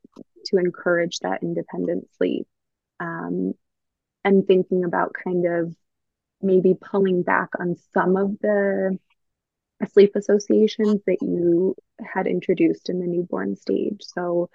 [0.46, 2.46] to encourage that independent sleep
[3.00, 3.54] um,
[4.24, 5.74] and thinking about kind of
[6.40, 8.98] maybe pulling back on some of the
[9.92, 14.00] sleep associations that you had introduced in the newborn stage.
[14.02, 14.50] So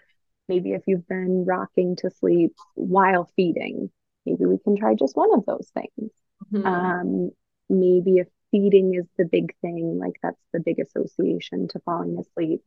[0.48, 3.90] maybe if you've been rocking to sleep while feeding,
[4.26, 6.12] maybe we can try just one of those things.
[6.52, 6.66] Mm-hmm.
[6.66, 7.32] Um,
[7.70, 12.62] maybe if feeding is the big thing, like that's the big association to falling asleep,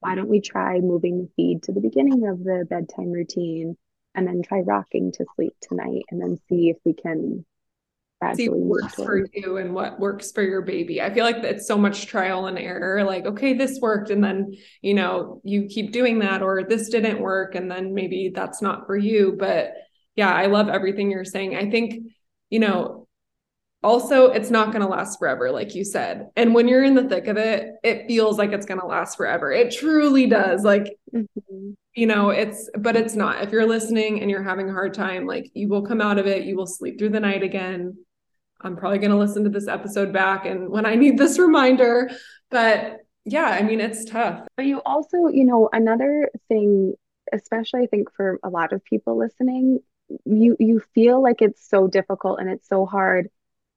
[0.00, 3.76] why don't we try moving the feed to the beginning of the bedtime routine
[4.18, 7.44] and then try rocking to sleep tonight and then see if we can
[8.34, 11.00] see what works for you and what works for your baby.
[11.00, 13.04] I feel like it's so much trial and error.
[13.04, 14.10] Like, okay, this worked.
[14.10, 17.54] And then, you know, you keep doing that, or this didn't work.
[17.54, 19.36] And then maybe that's not for you.
[19.38, 19.72] But
[20.16, 21.54] yeah, I love everything you're saying.
[21.54, 22.08] I think,
[22.50, 23.06] you know,
[23.84, 27.08] also it's not going to last forever like you said and when you're in the
[27.08, 30.98] thick of it it feels like it's going to last forever it truly does like
[31.14, 31.70] mm-hmm.
[31.98, 35.26] You know it's but it's not if you're listening and you're having a hard time
[35.26, 37.96] like you will come out of it you will sleep through the night again
[38.60, 42.10] I'm probably going to listen to this episode back and when I need this reminder.
[42.50, 44.46] But yeah, I mean, it's tough.
[44.56, 46.94] But you also, you know, another thing,
[47.32, 49.80] especially I think for a lot of people listening,
[50.24, 53.28] you you feel like it's so difficult and it's so hard.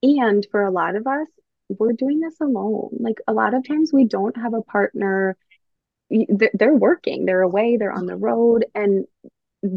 [0.02, 1.28] And for a lot of us,
[1.68, 2.96] we're doing this alone.
[2.98, 5.36] Like a lot of times we don't have a partner.
[6.54, 8.66] They're working, they're away, they're on the road.
[8.74, 9.06] And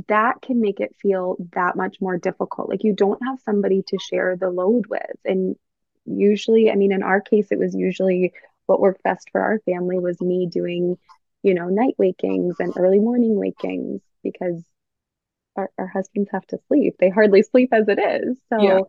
[0.08, 2.70] that can make it feel that much more difficult.
[2.70, 5.16] Like you don't have somebody to share the load with.
[5.24, 5.56] And
[6.06, 8.34] usually, I mean, in our case, it was usually
[8.66, 10.98] what worked best for our family was me doing,
[11.44, 14.64] you know, night wakings and early morning wakings because
[15.56, 16.96] our, our husbands have to sleep.
[17.00, 18.38] They hardly sleep as it is.
[18.50, 18.80] So yeah.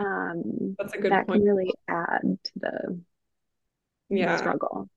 [0.00, 1.42] um that's a good that point.
[1.42, 3.00] can really add to the,
[4.10, 4.32] yeah.
[4.32, 4.90] The struggle.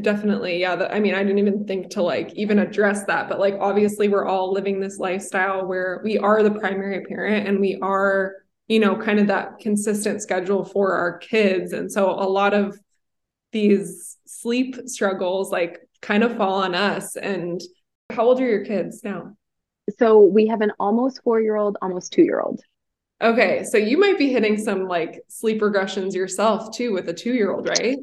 [0.00, 0.60] Definitely.
[0.60, 0.88] Yeah.
[0.90, 4.26] I mean, I didn't even think to like even address that, but like obviously we're
[4.26, 8.34] all living this lifestyle where we are the primary parent and we are,
[8.68, 11.72] you know, kind of that consistent schedule for our kids.
[11.72, 12.78] And so a lot of
[13.52, 17.16] these sleep struggles like kind of fall on us.
[17.16, 17.60] And
[18.10, 19.36] how old are your kids now?
[19.98, 22.60] So we have an almost four year old, almost two year old.
[23.20, 23.64] Okay.
[23.64, 27.52] So you might be hitting some like sleep regressions yourself too with a two year
[27.52, 27.98] old, right?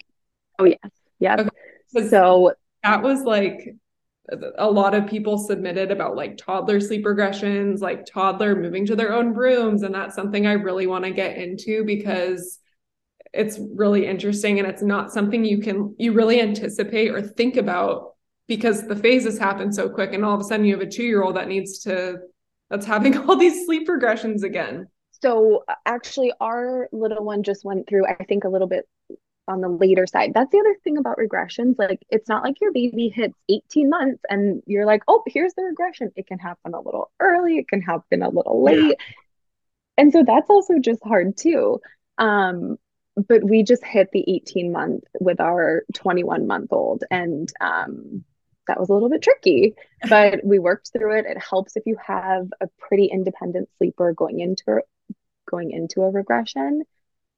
[0.60, 0.92] Oh, yes.
[1.20, 1.36] Yeah.
[1.40, 1.50] Okay.
[1.90, 3.76] So that was like
[4.58, 9.14] a lot of people submitted about like toddler sleep regressions, like toddler moving to their
[9.14, 9.84] own rooms.
[9.84, 12.60] And that's something I really want to get into because
[13.34, 18.16] it's really interesting and it's not something you can, you really anticipate or think about
[18.48, 20.14] because the phases happen so quick.
[20.14, 22.18] And all of a sudden you have a two year old that needs to,
[22.70, 24.88] that's having all these sleep regressions again.
[25.22, 28.88] So actually, our little one just went through, I think, a little bit
[29.48, 30.32] on the later side.
[30.34, 31.76] That's the other thing about regressions.
[31.78, 35.64] Like it's not like your baby hits 18 months and you're like, oh, here's the
[35.64, 36.12] regression.
[36.16, 38.96] It can happen a little early, it can happen a little late.
[39.00, 39.06] Yeah.
[40.00, 41.82] And so that's also just hard too.
[42.18, 42.78] Um,
[43.28, 48.24] but we just hit the 18 month with our 21 month old and um,
[48.68, 49.74] that was a little bit tricky
[50.08, 54.40] but we worked through it it helps if you have a pretty independent sleeper going
[54.40, 54.82] into
[55.50, 56.84] going into a regression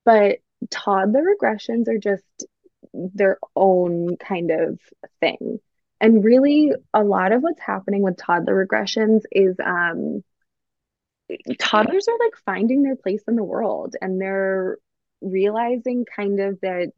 [0.04, 2.46] but toddler regressions are just
[2.94, 4.80] their own kind of
[5.20, 5.60] thing.
[6.02, 10.24] And really, a lot of what's happening with toddler regressions is um,
[11.60, 14.78] toddlers are like finding their place in the world and they're
[15.22, 16.92] realizing kind of that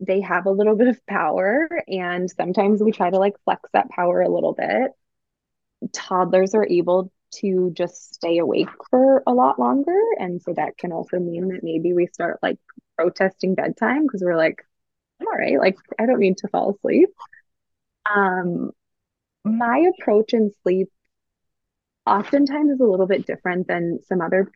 [0.00, 1.68] they have a little bit of power.
[1.88, 4.92] And sometimes we try to like flex that power a little bit.
[5.92, 9.98] Toddlers are able to just stay awake for a lot longer.
[10.18, 12.58] And so that can also mean that maybe we start like
[12.96, 14.62] protesting bedtime because we're like,
[15.20, 17.10] I'm all right, like I don't need to fall asleep.
[18.14, 18.70] Um,
[19.44, 20.88] my approach in sleep
[22.06, 24.50] oftentimes is a little bit different than some other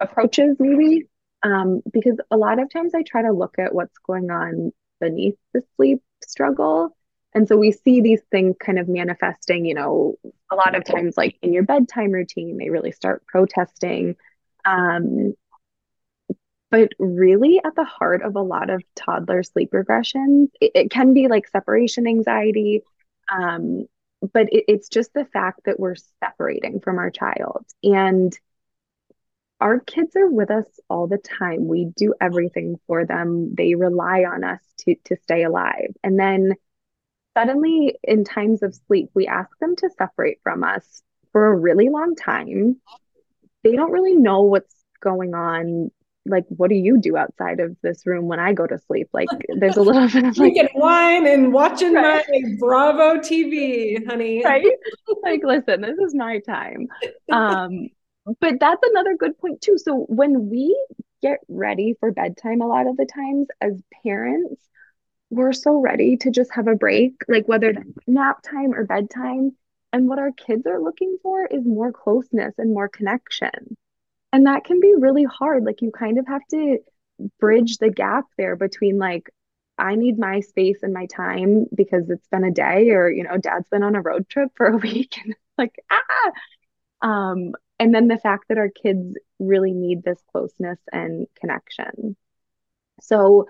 [0.00, 1.06] approaches, maybe.
[1.42, 5.36] Um, because a lot of times I try to look at what's going on beneath
[5.54, 6.96] the sleep struggle.
[7.32, 10.16] And so we see these things kind of manifesting, you know,
[10.50, 14.16] a lot of times like in your bedtime routine, they really start protesting.
[14.64, 15.34] Um,
[16.70, 21.14] but really, at the heart of a lot of toddler sleep regressions, it, it can
[21.14, 22.82] be like separation anxiety.
[23.30, 23.86] Um,
[24.32, 27.66] but it, it's just the fact that we're separating from our child.
[27.82, 28.38] And
[29.60, 31.66] our kids are with us all the time.
[31.66, 33.54] We do everything for them.
[33.54, 35.94] They rely on us to, to stay alive.
[36.02, 36.54] And then
[37.36, 41.02] suddenly, in times of sleep, we ask them to separate from us
[41.32, 42.80] for a really long time.
[43.64, 45.90] They don't really know what's going on
[46.26, 49.08] like what do you do outside of this room when I go to sleep?
[49.12, 52.24] Like there's a little bit of like drinking wine and watching right.
[52.28, 54.42] my Bravo TV, honey.
[54.50, 54.64] Right?
[55.22, 56.88] like listen, this is my time.
[57.30, 57.88] Um
[58.40, 59.78] but that's another good point too.
[59.78, 60.76] So when we
[61.22, 64.60] get ready for bedtime a lot of the times as parents,
[65.30, 69.52] we're so ready to just have a break, like whether it's nap time or bedtime.
[69.92, 73.76] And what our kids are looking for is more closeness and more connection.
[74.32, 75.64] And that can be really hard.
[75.64, 76.78] Like you kind of have to
[77.38, 79.30] bridge the gap there between like,
[79.78, 83.38] I need my space and my time because it's been a day or, you know,
[83.38, 86.30] dad's been on a road trip for a week and like, ah.
[87.02, 92.14] Um, and then the fact that our kids really need this closeness and connection.
[93.00, 93.46] So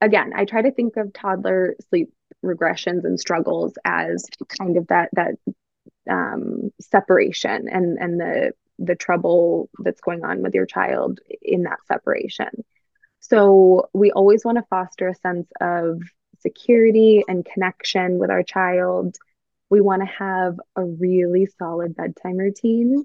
[0.00, 2.12] again, I try to think of toddler sleep
[2.44, 4.24] regressions and struggles as
[4.60, 5.34] kind of that that
[6.08, 11.78] um, separation and and the the trouble that's going on with your child in that
[11.86, 12.64] separation.
[13.20, 16.00] So we always want to foster a sense of
[16.40, 19.16] security and connection with our child.
[19.70, 23.04] We want to have a really solid bedtime routine.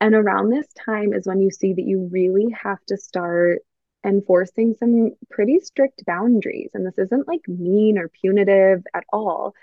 [0.00, 3.60] And around this time is when you see that you really have to start
[4.04, 6.70] enforcing some pretty strict boundaries.
[6.74, 9.54] And this isn't like mean or punitive at all,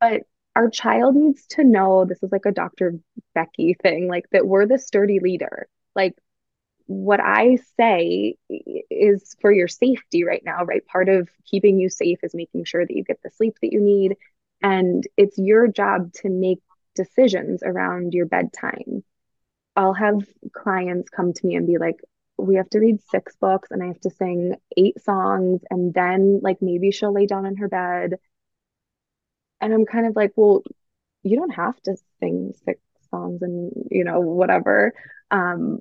[0.00, 0.22] but
[0.54, 2.98] our child needs to know this is like a Dr.
[3.34, 5.68] Becky thing, like that we're the sturdy leader.
[5.94, 6.14] Like
[6.86, 10.86] what I say is for your safety right now, right?
[10.86, 13.80] Part of keeping you safe is making sure that you get the sleep that you
[13.80, 14.16] need.
[14.62, 16.60] And it's your job to make
[16.94, 19.02] decisions around your bedtime.
[19.74, 20.22] I'll have
[20.52, 21.96] clients come to me and be like,
[22.36, 25.62] we have to read six books and I have to sing eight songs.
[25.70, 28.16] And then, like, maybe she'll lay down in her bed.
[29.62, 30.62] And I'm kind of like, well,
[31.22, 34.92] you don't have to sing six songs and, you know, whatever.
[35.30, 35.78] Um,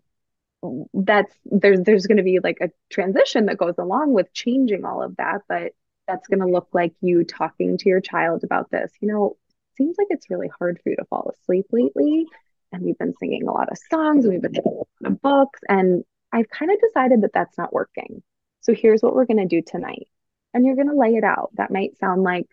[0.94, 5.02] that's there's there's going to be like a transition that goes along with changing all
[5.02, 5.72] of that but
[6.08, 9.36] that's going to look like you talking to your child about this you know
[9.76, 12.28] seems like it's really hard for you to fall asleep lately
[12.72, 15.22] and we've been singing a lot of songs and we've been reading a lot of
[15.24, 18.24] books and I've kind of decided that that's not working.
[18.62, 20.08] So here's what we're going to do tonight.
[20.54, 21.52] And you're going to lay it out.
[21.56, 22.48] That might sound like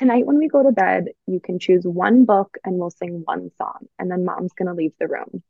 [0.00, 3.50] tonight when we go to bed, you can choose one book and we'll sing one
[3.58, 3.86] song.
[3.98, 5.42] And then mom's going to leave the room.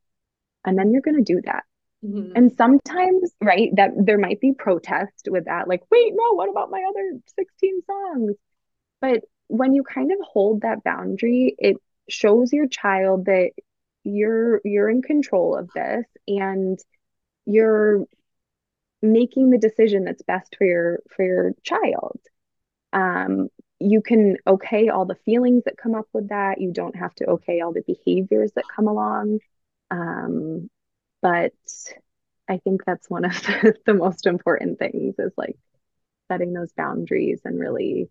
[0.65, 1.63] And then you're going to do that.
[2.05, 2.33] Mm-hmm.
[2.35, 6.71] And sometimes, right, that there might be protest with that, like, wait, no, what about
[6.71, 8.35] my other 16 songs?
[9.01, 11.77] But when you kind of hold that boundary, it
[12.09, 13.53] shows your child that
[14.03, 16.79] you're you're in control of this and
[17.47, 18.05] you're
[19.03, 22.19] making the decision that's best for your for your child
[22.93, 23.49] um,
[23.81, 27.25] you can okay all the feelings that come up with that you don't have to
[27.27, 29.39] okay all the behaviors that come along
[29.91, 30.69] um,
[31.23, 31.53] but
[32.49, 35.57] i think that's one of the, the, most important things is like
[36.29, 38.09] setting those boundaries and really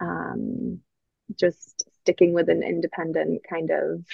[0.00, 0.80] um,
[1.38, 4.04] just sticking with an independent kind of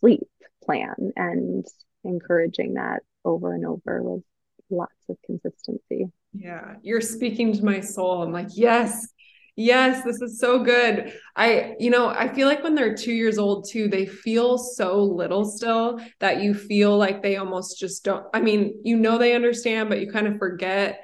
[0.00, 0.28] sleep
[0.62, 1.66] plan and
[2.04, 4.22] encouraging that over and over with
[4.70, 6.10] lots of consistency.
[6.32, 8.22] Yeah, you're speaking to my soul.
[8.22, 9.08] I'm like, yes,
[9.56, 11.12] yes, this is so good.
[11.36, 15.02] I, you know, I feel like when they're two years old too, they feel so
[15.02, 18.24] little still that you feel like they almost just don't.
[18.32, 21.00] I mean, you know, they understand, but you kind of forget.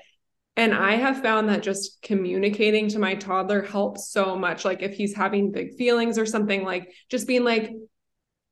[0.56, 4.64] And I have found that just communicating to my toddler helps so much.
[4.64, 7.72] Like if he's having big feelings or something, like just being like,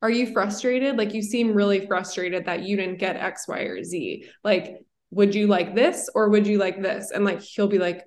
[0.01, 0.97] are you frustrated?
[0.97, 4.27] Like you seem really frustrated that you didn't get X, Y, or Z.
[4.43, 4.75] Like,
[5.09, 7.09] would you like this or would you like this?
[7.09, 8.03] And like he'll be like,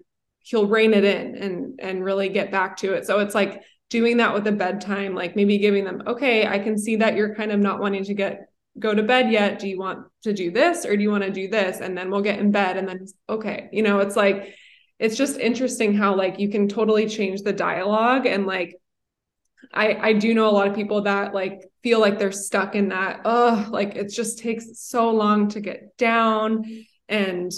[0.49, 3.07] he'll rein it in and and really get back to it.
[3.07, 6.79] So it's like doing that with a bedtime, like maybe giving them, okay, I can
[6.79, 9.59] see that you're kind of not wanting to get go to bed yet.
[9.59, 11.81] Do you want to do this or do you want to do this?
[11.81, 13.69] And then we'll get in bed and then okay.
[13.73, 14.55] You know, it's like
[14.99, 18.75] it's just interesting how like you can totally change the dialogue and like
[19.73, 22.89] I I do know a lot of people that like feel like they're stuck in
[22.89, 26.65] that oh like it just takes so long to get down
[27.09, 27.53] and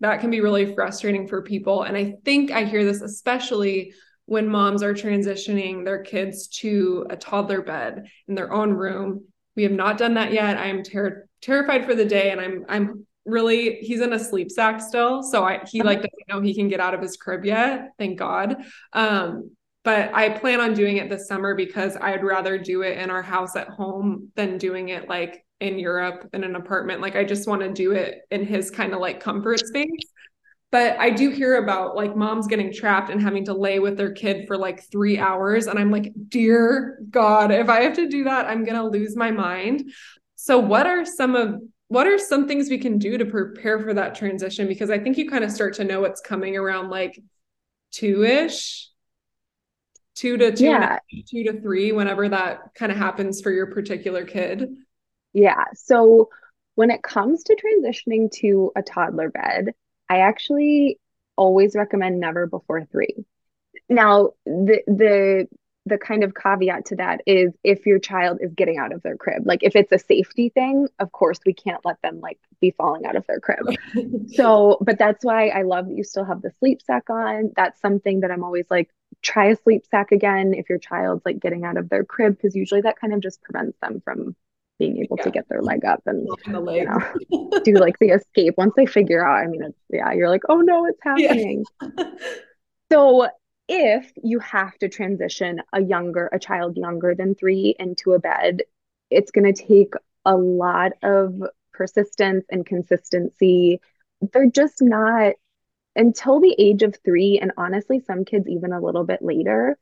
[0.00, 1.82] that can be really frustrating for people.
[1.82, 3.92] And I think I hear this especially
[4.26, 9.24] when moms are transitioning their kids to a toddler bed in their own room.
[9.56, 10.58] We have not done that yet.
[10.58, 14.50] I am ter- terrified for the day and I'm I'm really he's in a sleep
[14.50, 15.22] sack still.
[15.22, 17.90] So I he like doesn't know he can get out of his crib yet.
[17.98, 18.56] Thank god.
[18.92, 19.50] Um
[19.84, 23.22] but I plan on doing it this summer because I'd rather do it in our
[23.22, 27.00] house at home than doing it like in Europe in an apartment.
[27.00, 30.12] Like I just want to do it in his kind of like comfort space.
[30.70, 34.12] But I do hear about like moms getting trapped and having to lay with their
[34.12, 35.66] kid for like three hours.
[35.66, 39.16] And I'm like, dear God, if I have to do that, I'm going to lose
[39.16, 39.90] my mind.
[40.36, 43.94] So, what are some of what are some things we can do to prepare for
[43.94, 44.68] that transition?
[44.68, 47.18] Because I think you kind of start to know what's coming around like
[47.90, 48.88] two ish
[50.18, 50.98] two to two, yeah.
[51.30, 54.68] two to three, whenever that kind of happens for your particular kid?
[55.32, 55.64] Yeah.
[55.74, 56.30] So
[56.74, 59.74] when it comes to transitioning to a toddler bed,
[60.08, 61.00] I actually
[61.36, 63.24] always recommend never before three.
[63.88, 65.48] Now, the the
[65.86, 69.16] the kind of caveat to that is if your child is getting out of their
[69.16, 72.72] crib like if it's a safety thing of course we can't let them like be
[72.72, 73.74] falling out of their crib
[74.34, 77.80] so but that's why i love that you still have the sleep sack on that's
[77.80, 78.90] something that i'm always like
[79.22, 82.54] try a sleep sack again if your child's like getting out of their crib, because
[82.54, 84.36] usually that kind of just prevents them from
[84.78, 85.24] being able yeah.
[85.24, 89.26] to get their leg up and you know, do like the escape once they figure
[89.26, 89.44] out.
[89.44, 91.64] I mean, it's yeah, you're like, oh no, it's happening.
[91.82, 92.10] Yeah.
[92.92, 93.28] so
[93.68, 98.62] if you have to transition a younger, a child younger than three into a bed,
[99.10, 103.80] it's going to take a lot of persistence and consistency.
[104.32, 105.34] They're just not
[105.94, 109.76] until the age of three, and honestly, some kids even a little bit later,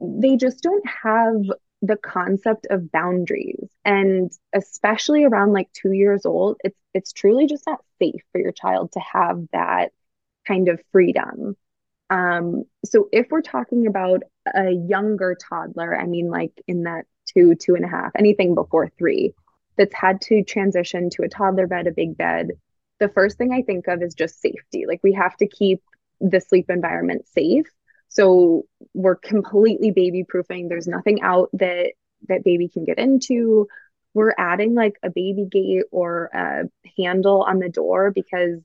[0.00, 1.36] they just don't have
[1.82, 3.68] the concept of boundaries.
[3.84, 8.52] And especially around like 2 years old it's it's truly just not safe for your
[8.52, 9.92] child to have that
[10.46, 11.56] kind of freedom.
[12.10, 14.22] Um so if we're talking about
[14.54, 18.88] a younger toddler i mean like in that two two and a half anything before
[18.98, 19.34] three
[19.76, 22.52] that's had to transition to a toddler bed a big bed
[22.98, 24.86] the first thing i think of is just safety.
[24.86, 25.82] Like we have to keep
[26.20, 27.66] the sleep environment safe
[28.08, 30.68] so we're completely baby proofing.
[30.68, 31.92] There's nothing out that
[32.28, 33.68] that baby can get into.
[34.14, 36.64] We're adding like a baby gate or a
[37.00, 38.60] handle on the door because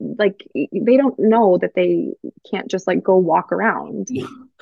[0.00, 2.14] like they don't know that they
[2.50, 4.08] can't just like go walk around.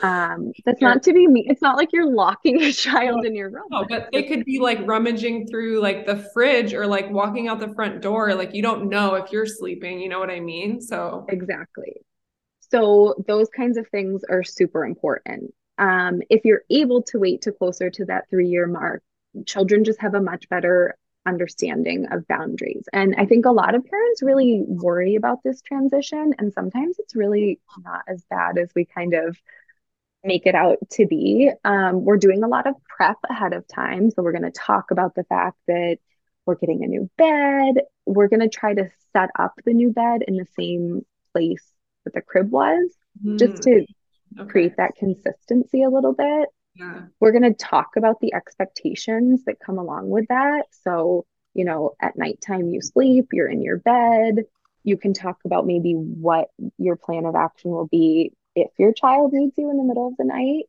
[0.03, 1.47] Um that's not to be me.
[1.49, 3.65] It's not like you're locking a child in your room.
[3.71, 7.61] No, but they could be like rummaging through like the fridge or like walking out
[7.61, 8.35] the front door.
[8.35, 10.81] Like you don't know if you're sleeping, you know what I mean?
[10.83, 12.03] So Exactly.
[12.71, 15.55] So those kinds of things are super important.
[15.79, 19.03] Um, if you're able to wait to closer to that three year mark,
[19.47, 20.97] children just have a much better
[21.27, 22.85] understanding of boundaries.
[22.93, 26.35] And I think a lot of parents really worry about this transition.
[26.39, 29.37] And sometimes it's really not as bad as we kind of
[30.25, 31.51] make it out to be.
[31.65, 34.11] Um, we're doing a lot of prep ahead of time.
[34.11, 35.99] So we're going to talk about the fact that
[36.47, 37.83] we're getting a new bed.
[38.07, 41.65] We're going to try to set up the new bed in the same place
[42.07, 42.91] that the crib was,
[43.23, 43.39] mm.
[43.39, 43.85] just to
[44.39, 44.51] okay.
[44.51, 46.49] create that consistency a little bit.
[46.75, 47.03] Yeah.
[47.21, 50.65] We're going to talk about the expectations that come along with that.
[50.83, 54.45] So, you know, at nighttime you sleep, you're in your bed.
[54.85, 56.49] You can talk about maybe what
[56.79, 60.17] your plan of action will be if your child needs you in the middle of
[60.17, 60.65] the night.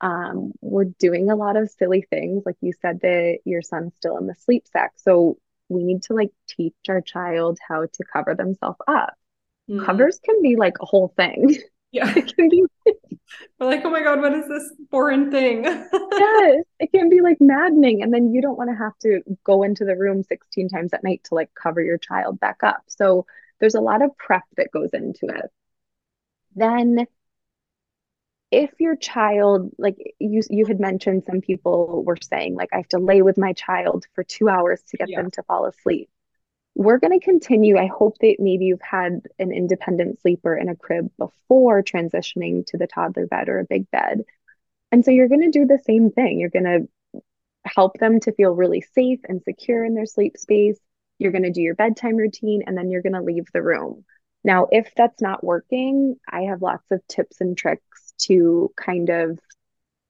[0.00, 2.44] Um, we're doing a lot of silly things.
[2.46, 4.92] Like you said that your son's still in the sleep sack.
[4.96, 9.14] So we need to like teach our child how to cover themselves up.
[9.68, 9.84] Mm.
[9.84, 11.56] Covers can be like a whole thing.
[11.92, 12.12] Yeah.
[12.16, 12.64] It can be
[13.58, 15.64] We're like, oh my God, what is this foreign thing?
[16.12, 16.64] yes.
[16.80, 18.02] It can be like maddening.
[18.02, 21.04] And then you don't want to have to go into the room 16 times at
[21.04, 22.82] night to like cover your child back up.
[22.86, 23.26] So
[23.60, 25.50] there's a lot of prep that goes into it.
[26.54, 27.06] Then
[28.50, 32.88] if your child like you you had mentioned some people were saying like I have
[32.88, 35.20] to lay with my child for 2 hours to get yeah.
[35.20, 36.08] them to fall asleep
[36.78, 37.76] we're going to continue.
[37.76, 42.78] I hope that maybe you've had an independent sleeper in a crib before transitioning to
[42.78, 44.22] the toddler bed or a big bed.
[44.92, 46.38] And so you're going to do the same thing.
[46.38, 47.20] You're going to
[47.64, 50.78] help them to feel really safe and secure in their sleep space.
[51.18, 54.04] You're going to do your bedtime routine and then you're going to leave the room.
[54.44, 59.40] Now, if that's not working, I have lots of tips and tricks to kind of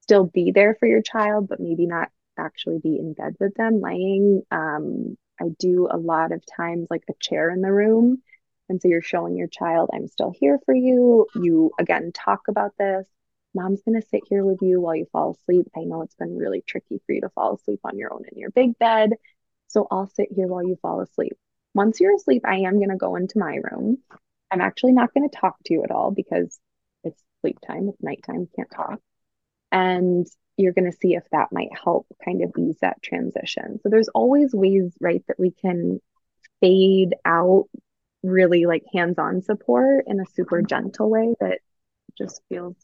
[0.01, 3.81] still be there for your child, but maybe not actually be in bed with them,
[3.81, 4.43] laying.
[4.51, 8.21] Um, I do a lot of times like a chair in the room.
[8.67, 11.27] And so you're showing your child, I'm still here for you.
[11.35, 13.07] You again talk about this.
[13.55, 15.67] Mom's going to sit here with you while you fall asleep.
[15.75, 18.37] I know it's been really tricky for you to fall asleep on your own in
[18.37, 19.13] your big bed.
[19.67, 21.35] So I'll sit here while you fall asleep.
[21.73, 23.97] Once you're asleep, I am going to go into my room.
[24.51, 26.59] I'm actually not going to talk to you at all because
[27.03, 28.99] it's sleep time, it's nighttime, can't talk.
[29.71, 30.27] And
[30.59, 33.79] you're going to see if that might help kind of ease that transition.
[33.81, 36.01] So there's always ways, right, that we can
[36.59, 37.69] fade out
[38.23, 41.59] really like hands-on support in a super gentle way that
[42.17, 42.75] just feels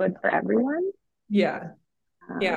[0.00, 0.90] good for everyone.
[1.28, 1.72] Yeah.
[2.30, 2.56] Um, yeah.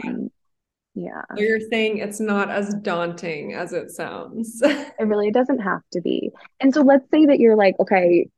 [0.95, 1.22] Yeah.
[1.36, 4.62] So you're saying it's not as daunting as it sounds.
[4.64, 6.32] it really doesn't have to be.
[6.62, 8.30] And so let's say that you're like, okay,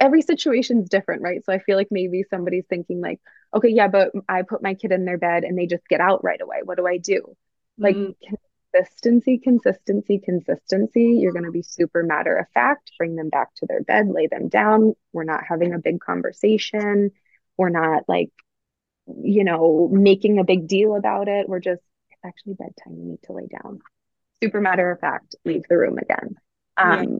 [0.00, 1.44] every situation is different, right?
[1.44, 3.20] So I feel like maybe somebody's thinking like,
[3.54, 6.24] okay, yeah, but I put my kid in their bed and they just get out
[6.24, 6.58] right away.
[6.64, 7.36] What do I do?
[7.78, 8.34] Like mm-hmm.
[8.72, 11.18] consistency, consistency, consistency.
[11.20, 14.26] You're going to be super matter of fact, bring them back to their bed, lay
[14.26, 14.94] them down.
[15.12, 17.12] We're not having a big conversation.
[17.56, 18.30] We're not like,
[19.06, 21.48] you know, making a big deal about it.
[21.48, 22.96] We're just, it's actually bedtime.
[22.98, 23.80] You need to lay down.
[24.42, 26.36] Super matter of fact, leave the room again.
[26.76, 27.18] Um, yeah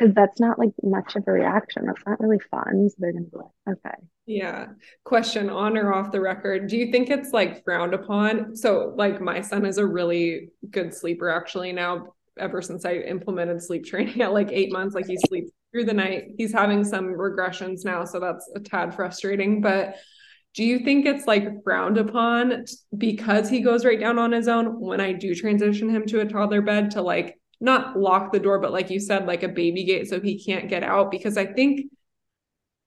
[0.00, 1.84] because that's not like much of a reaction.
[1.84, 2.88] That's not really fun.
[2.88, 3.96] So they're gonna be like, okay.
[4.26, 4.68] Yeah.
[5.04, 6.68] Question on or off the record.
[6.68, 8.56] Do you think it's like frowned upon?
[8.56, 13.62] So like my son is a really good sleeper actually now ever since I implemented
[13.62, 14.94] sleep training at like eight months.
[14.94, 16.24] Like he sleeps through the night.
[16.38, 19.60] He's having some regressions now, so that's a tad frustrating.
[19.60, 19.96] But
[20.54, 22.64] do you think it's like frowned upon
[22.96, 26.24] because he goes right down on his own when I do transition him to a
[26.24, 29.84] toddler bed to like not lock the door, but like you said, like a baby
[29.84, 31.10] gate so he can't get out?
[31.10, 31.90] Because I think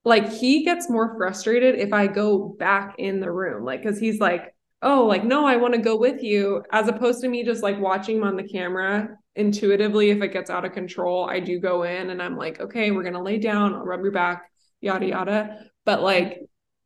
[0.03, 4.19] like he gets more frustrated if I go back in the room, like, because he's
[4.19, 7.63] like, oh, like, no, I want to go with you, as opposed to me just
[7.63, 10.09] like watching him on the camera intuitively.
[10.09, 13.03] If it gets out of control, I do go in and I'm like, okay, we're
[13.03, 14.51] going to lay down, I'll rub your back,
[14.81, 15.59] yada, yada.
[15.85, 16.41] But like,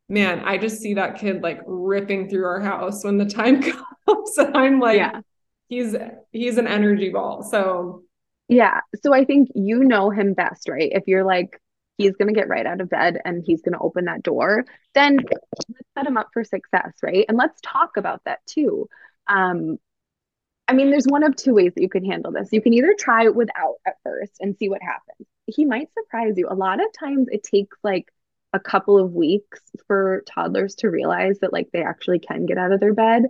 [0.10, 3.62] man, I just see that kid like ripping through our house when the time
[4.08, 4.38] comes.
[4.38, 5.22] and I'm like, yeah.
[5.68, 5.96] He's
[6.32, 7.44] he's an energy ball.
[7.44, 8.04] So
[8.48, 8.82] yeah.
[9.04, 10.92] So I think you know him best, right?
[10.94, 11.60] If you're like,
[11.98, 14.66] he's going to get right out of bed and he's going to open that door,
[14.94, 17.26] then let's set him up for success, right?
[17.28, 18.88] And let's talk about that too.
[19.28, 19.78] Um,
[20.68, 22.50] I mean, there's one of two ways that you can handle this.
[22.52, 25.28] You can either try it without at first and see what happens.
[25.46, 26.48] He might surprise you.
[26.50, 28.12] A lot of times it takes like
[28.54, 32.72] a couple of weeks for toddlers to realize that like they actually can get out
[32.72, 33.24] of their bed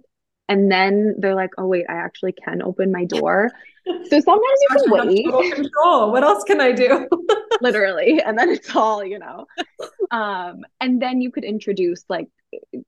[0.49, 3.51] and then they're like oh wait i actually can open my door.
[3.85, 5.53] So sometimes you can wait.
[5.53, 6.11] control.
[6.11, 7.07] What else can i do?
[7.61, 8.21] Literally.
[8.21, 9.45] And then it's all you know.
[10.09, 12.29] Um and then you could introduce like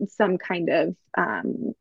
[0.07, 1.73] some kind of um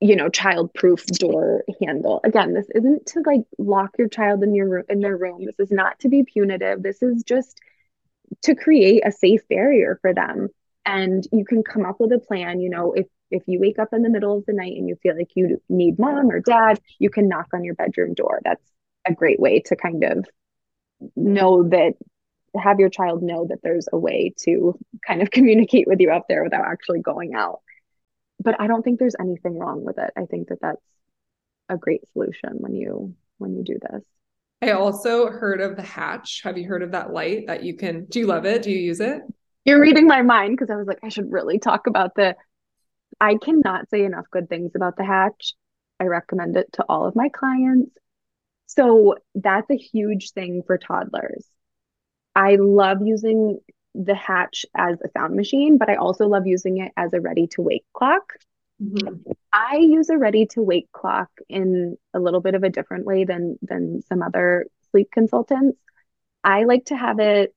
[0.00, 2.20] you know child proof door handle.
[2.24, 5.44] Again this isn't to like lock your child in your room in their room.
[5.44, 6.82] This is not to be punitive.
[6.82, 7.60] This is just
[8.42, 10.48] to create a safe barrier for them.
[10.84, 13.88] And you can come up with a plan you know if if you wake up
[13.92, 16.78] in the middle of the night and you feel like you need mom or dad
[16.98, 18.70] you can knock on your bedroom door that's
[19.06, 20.26] a great way to kind of
[21.16, 21.94] know that
[22.56, 26.26] have your child know that there's a way to kind of communicate with you up
[26.28, 27.60] there without actually going out
[28.42, 30.86] but i don't think there's anything wrong with it i think that that's
[31.68, 34.04] a great solution when you when you do this
[34.64, 36.40] I also heard of the Hatch.
[36.42, 38.06] Have you heard of that light that you can?
[38.06, 38.62] Do you love it?
[38.62, 39.20] Do you use it?
[39.66, 42.34] You're reading my mind because I was like, I should really talk about the.
[43.20, 45.54] I cannot say enough good things about the Hatch.
[46.00, 47.90] I recommend it to all of my clients.
[48.66, 51.46] So that's a huge thing for toddlers.
[52.34, 53.60] I love using
[53.94, 57.46] the Hatch as a sound machine, but I also love using it as a ready
[57.48, 58.32] to wake clock.
[58.82, 59.30] Mm-hmm.
[59.52, 63.24] I use a ready to wake clock in a little bit of a different way
[63.24, 65.78] than than some other sleep consultants.
[66.42, 67.54] I like to have it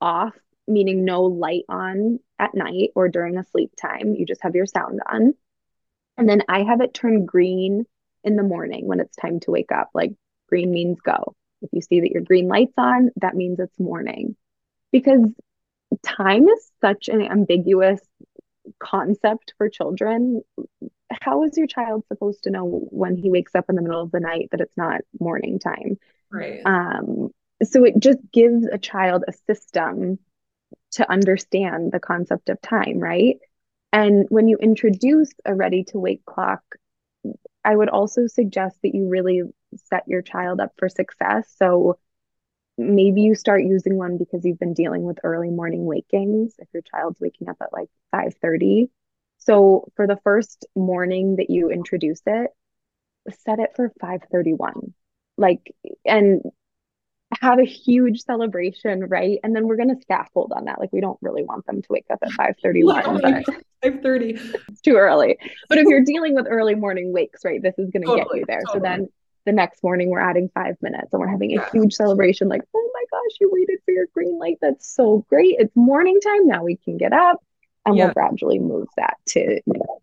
[0.00, 0.34] off,
[0.66, 4.14] meaning no light on at night or during a sleep time.
[4.14, 5.34] You just have your sound on.
[6.16, 7.84] And then I have it turn green
[8.24, 9.90] in the morning when it's time to wake up.
[9.94, 10.12] Like
[10.48, 11.34] green means go.
[11.62, 14.36] If you see that your green light's on, that means it's morning.
[14.90, 15.32] Because
[16.02, 18.00] time is such an ambiguous
[18.78, 20.42] concept for children
[21.20, 24.12] how is your child supposed to know when he wakes up in the middle of
[24.12, 25.98] the night that it's not morning time
[26.30, 27.30] right um
[27.62, 30.18] so it just gives a child a system
[30.92, 33.38] to understand the concept of time right?
[33.92, 36.62] And when you introduce a ready to wake clock
[37.64, 39.42] i would also suggest that you really
[39.76, 41.52] set your child up for success.
[41.56, 41.98] So
[42.76, 46.82] maybe you start using one because you've been dealing with early morning wakings if your
[46.82, 48.90] child's waking up at like 5:30
[49.38, 52.50] so for the first morning that you introduce it
[53.44, 54.94] set it for 5:31
[55.36, 55.74] like
[56.04, 56.42] and
[57.42, 59.40] have a huge celebration right?
[59.42, 60.78] And then we're going to scaffold on that.
[60.78, 63.44] Like we don't really want them to wake up at 5:31 but
[63.84, 65.36] 5:30 it's too early.
[65.68, 68.36] But if you're dealing with early morning wakes right this is going to totally, get
[68.40, 68.60] you there.
[68.66, 68.78] Totally.
[68.78, 69.08] so then
[69.44, 72.90] the next morning we're adding five minutes and we're having a huge celebration like oh
[72.94, 74.58] my gosh you waited for your green light.
[74.62, 75.56] That's so great.
[75.58, 76.46] It's morning time.
[76.46, 77.42] Now we can get up.
[77.84, 78.04] And yeah.
[78.04, 80.00] we'll gradually move that to you know,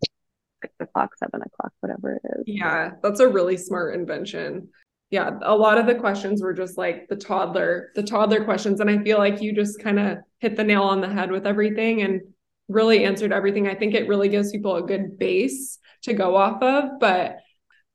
[0.62, 2.44] six o'clock seven o'clock whatever it is.
[2.48, 4.68] Yeah that's a really smart invention
[5.10, 8.90] yeah a lot of the questions were just like the toddler the toddler questions and
[8.90, 12.02] i feel like you just kind of hit the nail on the head with everything
[12.02, 12.22] and
[12.70, 13.68] really answered everything.
[13.68, 17.38] I think it really gives people a good base to go off of but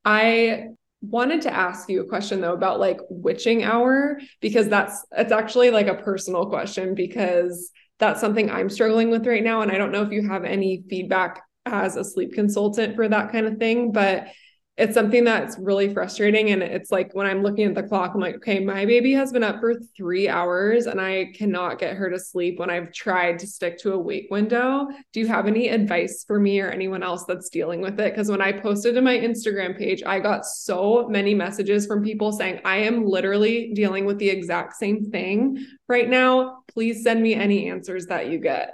[0.05, 0.67] i
[1.01, 5.71] wanted to ask you a question though about like witching hour because that's it's actually
[5.71, 9.93] like a personal question because that's something I'm struggling with right now and I don't
[9.93, 13.93] know if you have any feedback as a sleep consultant for that kind of thing
[13.93, 14.29] but
[14.77, 16.51] it's something that's really frustrating.
[16.51, 19.31] And it's like when I'm looking at the clock, I'm like, okay, my baby has
[19.31, 23.39] been up for three hours and I cannot get her to sleep when I've tried
[23.39, 24.89] to stick to a wake window.
[25.13, 28.13] Do you have any advice for me or anyone else that's dealing with it?
[28.13, 32.33] Because when I posted to my Instagram page, I got so many messages from people
[32.33, 36.65] saying, I am literally dealing with the exact same thing right now.
[36.67, 38.73] Please send me any answers that you get.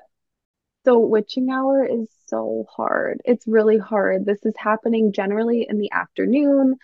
[0.87, 3.21] So, witching hour is so hard.
[3.25, 4.25] It's really hard.
[4.25, 6.77] This is happening generally in the afternoon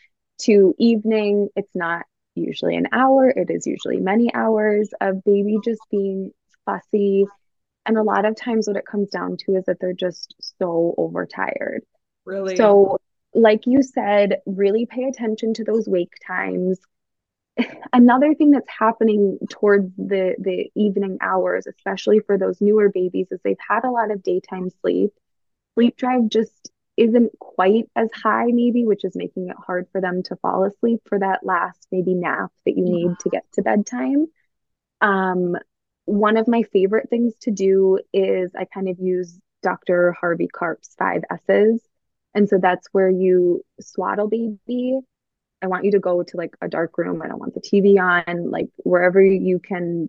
[0.42, 1.48] to evening.
[1.56, 6.32] It's not usually an hour, it is usually many hours of baby just being
[6.66, 7.24] fussy.
[7.86, 10.94] And a lot of times, what it comes down to is that they're just so
[10.98, 11.82] overtired.
[12.24, 12.56] Really?
[12.56, 12.98] So,
[13.32, 16.80] like you said, really pay attention to those wake times.
[17.92, 23.40] Another thing that's happening towards the the evening hours, especially for those newer babies, is
[23.44, 25.12] they've had a lot of daytime sleep.
[25.76, 30.22] Sleep drive just isn't quite as high, maybe, which is making it hard for them
[30.24, 34.26] to fall asleep for that last maybe nap that you need to get to bedtime.
[35.02, 35.56] Um,
[36.06, 40.12] one of my favorite things to do is I kind of use Dr.
[40.18, 41.82] Harvey Karp's five S's.
[42.34, 44.98] And so that's where you swaddle baby.
[45.62, 47.22] I want you to go to like a dark room.
[47.22, 50.08] I don't want the TV on, like wherever you can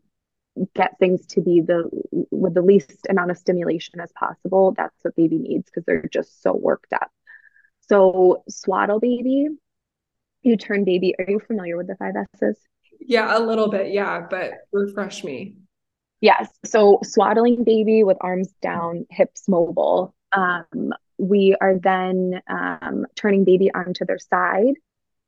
[0.74, 1.89] get things to be the
[2.32, 4.74] with the least amount of stimulation as possible.
[4.76, 7.12] That's what baby needs because they're just so worked up.
[7.89, 9.47] So swaddle baby,
[10.41, 11.16] you turn baby.
[11.20, 12.58] Are you familiar with the five S's?
[12.99, 13.91] Yeah, a little bit.
[13.91, 15.55] Yeah, but refresh me.
[16.20, 16.49] Yes.
[16.66, 20.16] So swaddling baby with arms down, hips mobile.
[20.32, 24.74] Um, we are then um, turning baby onto their side.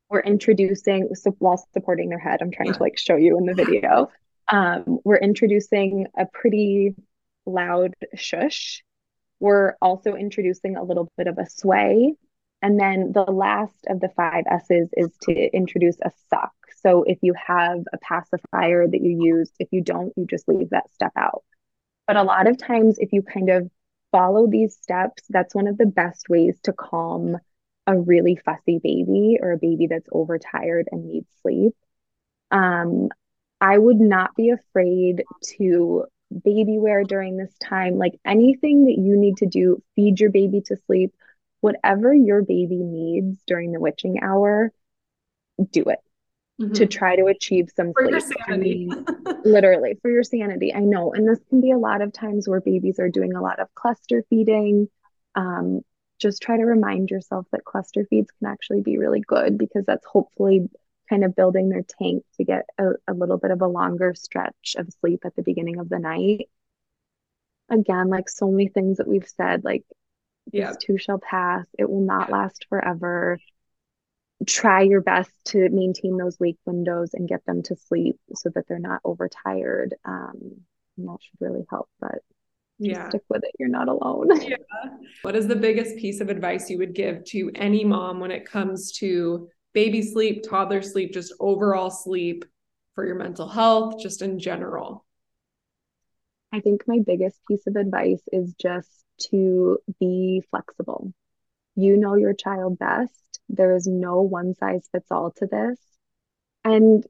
[0.10, 2.42] We're introducing so while supporting their head.
[2.42, 4.10] I'm trying to like show you in the video.
[4.52, 6.96] Um, we're introducing a pretty
[7.46, 8.84] loud shush.
[9.40, 12.16] We're also introducing a little bit of a sway.
[12.62, 16.54] And then the last of the five S's is to introduce a suck.
[16.82, 20.72] So if you have a pacifier that you use, if you don't, you just leave
[20.72, 21.44] that step out.
[22.08, 23.70] But a lot of times, if you kind of
[24.12, 27.38] follow these steps, that's one of the best ways to calm
[27.86, 31.76] a really fussy baby or a baby that's overtired and needs sleep.
[32.52, 33.10] Um,
[33.62, 35.24] I would not be afraid
[35.58, 36.06] to
[36.44, 37.98] baby wear during this time.
[37.98, 41.14] Like anything that you need to do, feed your baby to sleep,
[41.62, 44.72] whatever your baby needs during the witching hour,
[45.72, 46.00] do it
[46.60, 46.74] mm-hmm.
[46.74, 48.38] to try to achieve some for sleep.
[48.48, 49.06] I mean,
[49.44, 50.74] literally for your sanity.
[50.74, 51.14] I know.
[51.14, 53.74] And this can be a lot of times where babies are doing a lot of
[53.76, 54.88] cluster feeding.
[55.36, 55.82] Um,
[56.20, 60.06] just try to remind yourself that cluster feeds can actually be really good because that's
[60.06, 60.70] hopefully
[61.10, 64.76] kind of building their tank to get a, a little bit of a longer stretch
[64.78, 66.50] of sleep at the beginning of the night.
[67.70, 69.84] Again, like so many things that we've said, like
[70.52, 70.68] yeah.
[70.68, 71.66] this too shall pass.
[71.78, 73.40] It will not last forever.
[74.46, 78.68] Try your best to maintain those wake windows and get them to sleep so that
[78.68, 79.96] they're not overtired.
[80.06, 80.62] Um,
[80.98, 81.90] and that should really help.
[82.00, 82.20] But
[82.80, 84.56] yeah stick with it you're not alone yeah.
[85.22, 88.46] what is the biggest piece of advice you would give to any mom when it
[88.46, 92.46] comes to baby sleep, toddler sleep, just overall sleep
[92.96, 95.06] for your mental health, just in general?
[96.52, 98.90] I think my biggest piece of advice is just
[99.30, 101.14] to be flexible.
[101.76, 103.14] You know your child best.
[103.48, 105.80] There is no one size fits all to this.
[106.64, 107.06] And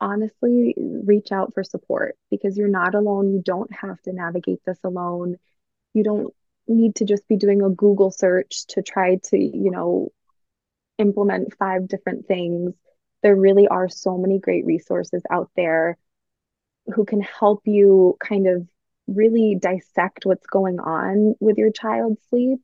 [0.00, 3.32] honestly, reach out for support because you're not alone.
[3.32, 5.36] You don't have to navigate this alone.
[5.94, 6.34] You don't
[6.66, 10.10] need to just be doing a Google search to try to, you know,
[10.98, 12.74] implement five different things.
[13.22, 15.96] There really are so many great resources out there
[16.94, 18.66] who can help you kind of
[19.06, 22.60] really dissect what's going on with your child's sleep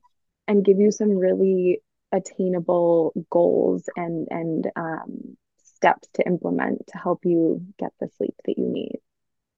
[0.47, 7.23] and give you some really attainable goals and and um, steps to implement to help
[7.23, 8.99] you get the sleep that you need.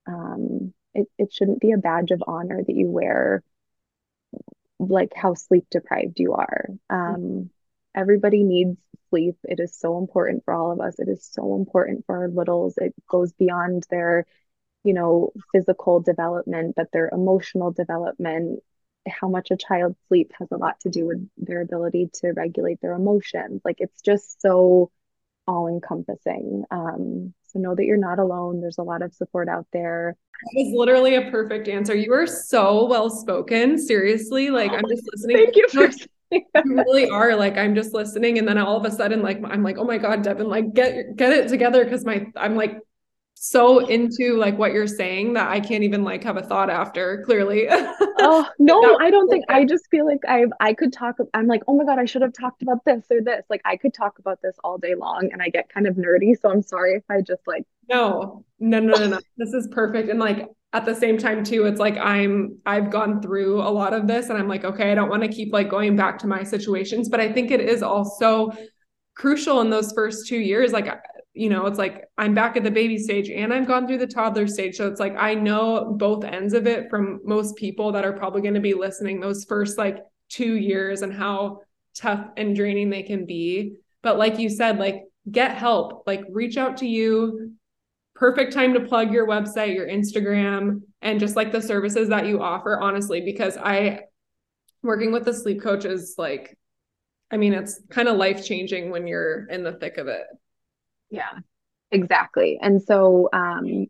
[0.08, 3.44] Um, it, it shouldn't be a badge of honor that you wear
[4.80, 6.66] like how sleep deprived you are.
[6.90, 7.50] Um,
[7.96, 8.78] everybody needs
[9.10, 9.36] sleep.
[9.44, 11.00] It is so important for all of us.
[11.00, 12.78] It is so important for our littles.
[12.78, 14.26] It goes beyond their,
[14.84, 18.62] you know, physical development, but their emotional development.
[19.08, 22.80] How much a child sleeps has a lot to do with their ability to regulate
[22.82, 23.62] their emotions.
[23.66, 24.92] Like it's just so
[25.48, 26.64] all encompassing.
[26.70, 28.62] Um, so know that you're not alone.
[28.62, 30.16] There's a lot of support out there.
[30.44, 31.96] That was literally a perfect answer.
[31.96, 33.78] You are so well spoken.
[33.78, 35.38] Seriously, like I'm just listening.
[35.38, 35.90] Thank you for
[36.66, 39.64] you really are like i'm just listening and then all of a sudden like i'm
[39.64, 42.78] like oh my god devin like get get it together because my i'm like
[43.44, 47.24] so into like what you're saying that i can't even like have a thought after
[47.26, 47.68] clearly.
[48.24, 51.64] Oh no i don't think i just feel like i i could talk i'm like
[51.68, 53.44] oh my god i should have talked about this or this.
[53.50, 56.40] Like i could talk about this all day long and i get kind of nerdy
[56.40, 59.20] so i'm sorry if i just like no no no no no.
[59.38, 63.24] This is perfect and like at the same time too it's like i'm i've gone
[63.24, 65.68] through a lot of this and i'm like okay i don't want to keep like
[65.68, 67.10] going back to my situations.
[67.10, 68.52] But i think it is also
[69.16, 70.88] crucial in those first two years like
[71.34, 74.08] you know it's like i'm back at the baby stage and i've gone through the
[74.08, 78.04] toddler stage so it's like i know both ends of it from most people that
[78.04, 81.60] are probably going to be listening those first like two years and how
[81.96, 86.04] tough and draining they can be but like you said like get help.
[86.08, 87.54] Like reach out to you.
[88.16, 92.42] Perfect time to plug your website, your Instagram, and just like the services that you
[92.42, 94.02] offer, honestly, because I
[94.84, 96.58] working with the sleep coach is like,
[97.32, 100.24] I mean, it's kind of life changing when you're in the thick of it.
[101.12, 101.40] Yeah,
[101.92, 102.60] exactly.
[102.62, 103.88] And so, um,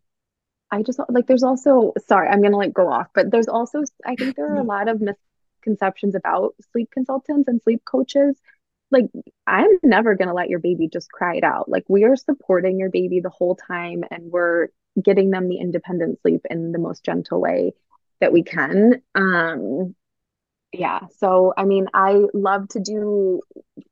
[0.71, 4.15] I just like there's also sorry, I'm gonna like go off, but there's also I
[4.15, 8.37] think there are a lot of misconceptions about sleep consultants and sleep coaches.
[8.89, 9.05] Like
[9.47, 11.69] I'm never gonna let your baby just cry it out.
[11.69, 14.69] Like we are supporting your baby the whole time and we're
[15.01, 17.73] getting them the independent sleep in the most gentle way
[18.21, 19.01] that we can.
[19.15, 19.95] Um
[20.73, 23.41] yeah, so I mean, I love to do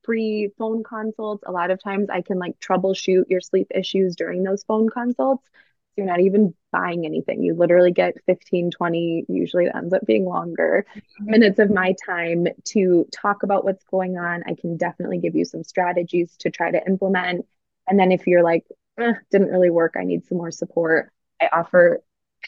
[0.03, 1.43] free phone consults.
[1.45, 5.45] A lot of times I can like troubleshoot your sleep issues during those phone consults.
[5.45, 5.51] So
[5.97, 7.43] you're not even buying anything.
[7.43, 10.85] You literally get 15, 20, usually it ends up being longer
[11.19, 14.43] minutes of my time to talk about what's going on.
[14.47, 17.45] I can definitely give you some strategies to try to implement.
[17.87, 18.65] And then if you're like,
[18.97, 21.11] eh, didn't really work, I need some more support,
[21.41, 22.01] I offer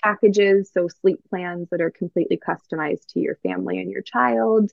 [0.03, 4.71] packages, so sleep plans that are completely customized to your family and your child.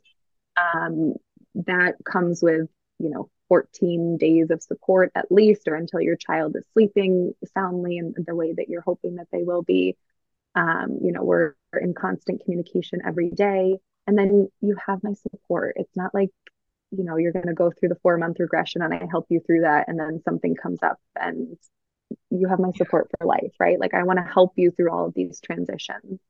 [0.57, 1.15] Um,
[1.67, 6.57] that comes with, you know, 14 days of support at least, or until your child
[6.57, 9.97] is sleeping soundly in the way that you're hoping that they will be.
[10.55, 13.79] Um, you know, we're in constant communication every day.
[14.07, 15.75] And then you have my support.
[15.77, 16.31] It's not like,
[16.91, 19.41] you know, you're going to go through the four month regression and I help you
[19.41, 19.89] through that.
[19.89, 21.57] And then something comes up and
[22.31, 23.79] you have my support for life, right?
[23.79, 26.21] Like I want to help you through all of these transitions.